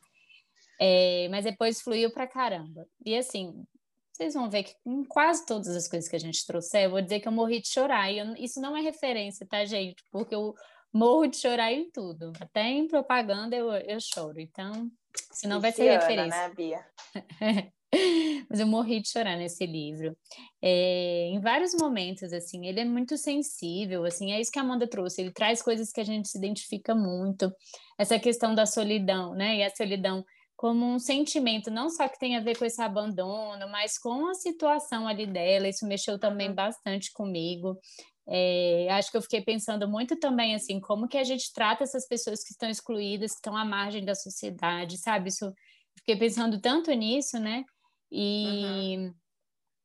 É, 0.82 1.28
mas 1.30 1.46
depois 1.46 1.82
fluiu 1.82 2.10
para 2.10 2.26
caramba. 2.26 2.88
E, 3.06 3.16
assim, 3.16 3.64
vocês 4.12 4.34
vão 4.34 4.50
ver 4.50 4.64
que 4.64 4.74
em 4.84 5.04
quase 5.04 5.46
todas 5.46 5.68
as 5.68 5.88
coisas 5.88 6.10
que 6.10 6.16
a 6.16 6.20
gente 6.20 6.44
trouxe, 6.48 6.84
eu 6.84 6.90
vou 6.90 7.02
dizer 7.02 7.20
que 7.20 7.28
eu 7.28 7.32
morri 7.32 7.62
de 7.62 7.68
chorar, 7.68 8.12
e 8.12 8.18
eu, 8.18 8.34
isso 8.36 8.60
não 8.60 8.76
é 8.76 8.82
referência, 8.82 9.46
tá, 9.46 9.64
gente? 9.66 10.04
Porque 10.12 10.34
eu 10.34 10.56
morro 10.92 11.28
de 11.28 11.38
chorar 11.38 11.72
em 11.72 11.92
tudo, 11.92 12.34
até 12.40 12.64
em 12.64 12.88
propaganda 12.88 13.56
eu, 13.56 13.72
eu 13.72 14.00
choro, 14.00 14.40
então, 14.40 14.90
senão 15.32 15.62
vai 15.62 15.72
ser 15.72 15.92
referência. 15.92 16.48
Né, 16.48 16.56
Bia? 16.56 16.86
Mas 18.50 18.60
eu 18.60 18.68
morri 18.68 19.02
de 19.02 19.10
chorar 19.10 19.38
nesse 19.38 19.66
livro. 19.66 20.18
É, 20.62 21.28
em 21.28 21.40
vários 21.40 21.74
momentos, 21.76 22.34
assim, 22.34 22.66
ele 22.66 22.80
é 22.80 22.86
muito 22.86 23.18
sensível, 23.18 24.04
assim, 24.04 24.32
é 24.32 24.42
isso 24.42 24.52
que 24.52 24.60
a 24.60 24.64
Amanda 24.64 24.88
trouxe. 24.88 25.22
Ele 25.22 25.32
traz 25.32 25.62
coisas 25.62 25.92
que 25.92 26.02
a 26.02 26.04
gente 26.04 26.28
se 26.28 26.38
identifica 26.38 26.96
muito. 26.96 27.54
Essa 27.98 28.18
questão 28.18 28.56
da 28.56 28.66
solidão, 28.66 29.34
né? 29.36 29.58
E 29.58 29.64
a 29.64 29.70
solidão 29.70 30.26
como 30.56 30.86
um 30.86 30.98
sentimento, 30.98 31.70
não 31.70 31.90
só 31.90 32.08
que 32.08 32.18
tem 32.18 32.38
a 32.38 32.40
ver 32.40 32.58
com 32.58 32.64
esse 32.64 32.82
abandono, 32.82 33.68
mas 33.70 33.98
com 33.98 34.28
a 34.28 34.34
situação 34.34 35.08
ali 35.08 35.26
dela. 35.26 35.68
Isso 35.68 35.86
mexeu 35.86 36.18
também 36.18 36.50
uhum. 36.50 36.56
bastante 36.56 37.12
comigo. 37.12 37.78
É, 38.26 38.88
acho 38.92 39.12
que 39.12 39.18
eu 39.18 39.22
fiquei 39.22 39.42
pensando 39.42 39.88
muito 39.90 40.18
também 40.18 40.56
assim, 40.56 40.80
como 40.80 41.10
que 41.10 41.18
a 41.18 41.24
gente 41.26 41.52
trata 41.52 41.84
essas 41.84 42.08
pessoas 42.08 42.42
que 42.42 42.52
estão 42.52 42.70
excluídas, 42.70 43.32
que 43.32 43.40
estão 43.40 43.58
à 43.58 43.66
margem 43.66 44.06
da 44.06 44.16
sociedade, 44.16 44.98
sabe? 44.98 45.28
Isso, 45.28 45.54
fiquei 45.98 46.16
pensando 46.16 46.60
tanto 46.62 46.92
nisso, 46.94 47.38
né? 47.38 47.66
E, 48.16 48.96
uhum. 48.98 49.14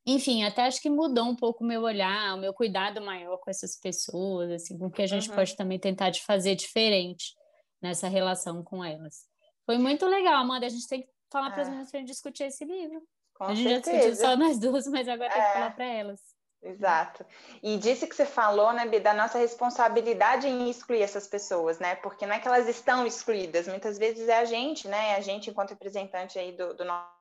enfim, 0.06 0.44
até 0.44 0.66
acho 0.66 0.82
que 0.82 0.90
mudou 0.90 1.24
um 1.24 1.34
pouco 1.34 1.64
o 1.64 1.66
meu 1.66 1.80
olhar, 1.80 2.34
o 2.34 2.40
meu 2.40 2.52
cuidado 2.52 3.00
maior 3.00 3.38
com 3.38 3.48
essas 3.48 3.74
pessoas, 3.80 4.50
assim, 4.50 4.76
com 4.76 4.86
o 4.86 4.90
que 4.90 5.00
a 5.00 5.06
gente 5.06 5.30
uhum. 5.30 5.34
pode 5.34 5.56
também 5.56 5.78
tentar 5.78 6.10
de 6.10 6.22
fazer 6.22 6.54
diferente 6.54 7.34
nessa 7.80 8.06
relação 8.06 8.62
com 8.62 8.84
elas. 8.84 9.24
Foi 9.64 9.78
muito 9.78 10.04
legal, 10.04 10.34
Amanda. 10.34 10.66
A 10.66 10.68
gente 10.68 10.86
tem 10.86 11.02
que 11.02 11.08
falar 11.32 11.50
para 11.52 11.62
as 11.62 11.68
é. 11.68 11.70
meninas 11.70 11.90
para 11.90 12.02
discutir 12.02 12.44
esse 12.44 12.66
livro. 12.66 13.02
Com 13.32 13.44
a 13.44 13.54
gente 13.54 13.68
certeza. 13.68 13.92
já 13.92 14.08
discutiu 14.10 14.26
só 14.26 14.36
nós 14.36 14.58
duas, 14.58 14.86
mas 14.88 15.08
agora 15.08 15.30
é. 15.30 15.32
tem 15.32 15.42
que 15.42 15.52
falar 15.54 15.66
é. 15.66 15.70
para 15.70 15.86
elas. 15.86 16.20
Exato. 16.60 17.24
E 17.62 17.78
disse 17.78 18.06
que 18.06 18.14
você 18.14 18.26
falou, 18.26 18.72
né, 18.72 18.84
Bi, 18.86 19.00
da 19.00 19.14
nossa 19.14 19.38
responsabilidade 19.38 20.46
em 20.46 20.68
excluir 20.68 21.00
essas 21.00 21.26
pessoas, 21.26 21.78
né? 21.78 21.94
Porque 21.94 22.26
não 22.26 22.34
é 22.34 22.40
que 22.40 22.48
elas 22.48 22.68
estão 22.68 23.06
excluídas, 23.06 23.68
muitas 23.68 23.96
vezes 23.96 24.28
é 24.28 24.38
a 24.38 24.44
gente, 24.44 24.86
né? 24.86 25.14
A 25.14 25.20
gente, 25.20 25.48
enquanto 25.48 25.70
representante 25.70 26.38
aí 26.38 26.52
do, 26.52 26.74
do 26.74 26.84
nosso 26.84 27.17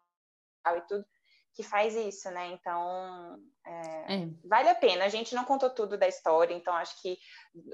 e 0.75 0.81
tudo, 0.81 1.05
que 1.55 1.63
faz 1.63 1.95
isso, 1.95 2.29
né? 2.31 2.51
Então, 2.51 3.39
é, 3.65 4.15
é. 4.15 4.29
vale 4.45 4.69
a 4.69 4.75
pena. 4.75 5.05
A 5.05 5.09
gente 5.09 5.33
não 5.33 5.43
contou 5.43 5.69
tudo 5.69 5.97
da 5.97 6.07
história, 6.07 6.53
então 6.53 6.73
acho 6.75 7.01
que 7.01 7.17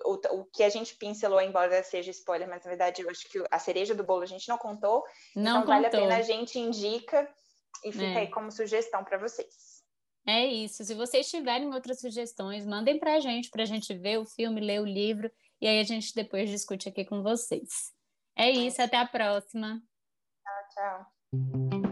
o, 0.06 0.14
o 0.38 0.46
que 0.46 0.64
a 0.64 0.70
gente 0.70 0.96
pincelou, 0.96 1.42
embora 1.42 1.84
seja 1.84 2.12
spoiler, 2.12 2.48
mas 2.48 2.64
na 2.64 2.70
verdade 2.70 3.02
eu 3.02 3.10
acho 3.10 3.28
que 3.30 3.44
a 3.52 3.60
cereja 3.60 3.94
do 3.94 4.04
bolo 4.04 4.22
a 4.22 4.28
gente 4.28 4.48
não 4.48 4.58
contou. 4.58 5.04
Não 5.36 5.42
então, 5.42 5.54
contou. 5.62 5.74
vale 5.74 5.88
a 5.88 5.90
pena, 5.90 6.18
a 6.18 6.22
gente 6.22 6.58
indica 6.58 7.30
e 7.84 7.92
fica 7.92 8.06
é. 8.06 8.18
aí 8.20 8.28
como 8.28 8.52
sugestão 8.52 9.04
para 9.04 9.18
vocês. 9.18 9.84
É 10.26 10.46
isso. 10.46 10.86
Se 10.86 10.96
vocês 10.96 11.30
tiverem 11.30 11.74
outras 11.74 12.00
sugestões, 12.00 12.66
mandem 12.66 12.98
para 12.98 13.16
a 13.16 13.20
gente, 13.20 13.50
para 13.50 13.64
a 13.64 13.66
gente 13.66 13.94
ver 13.94 14.18
o 14.18 14.26
filme, 14.26 14.62
ler 14.62 14.82
o 14.82 14.86
livro, 14.86 15.30
e 15.60 15.68
aí 15.68 15.80
a 15.80 15.84
gente 15.84 16.16
depois 16.16 16.50
discute 16.50 16.88
aqui 16.88 17.04
com 17.04 17.22
vocês. 17.22 17.92
É 18.36 18.50
isso, 18.50 18.82
até 18.82 18.98
a 18.98 19.06
próxima. 19.06 19.82
Tchau, 20.42 20.70
tchau. 20.74 21.83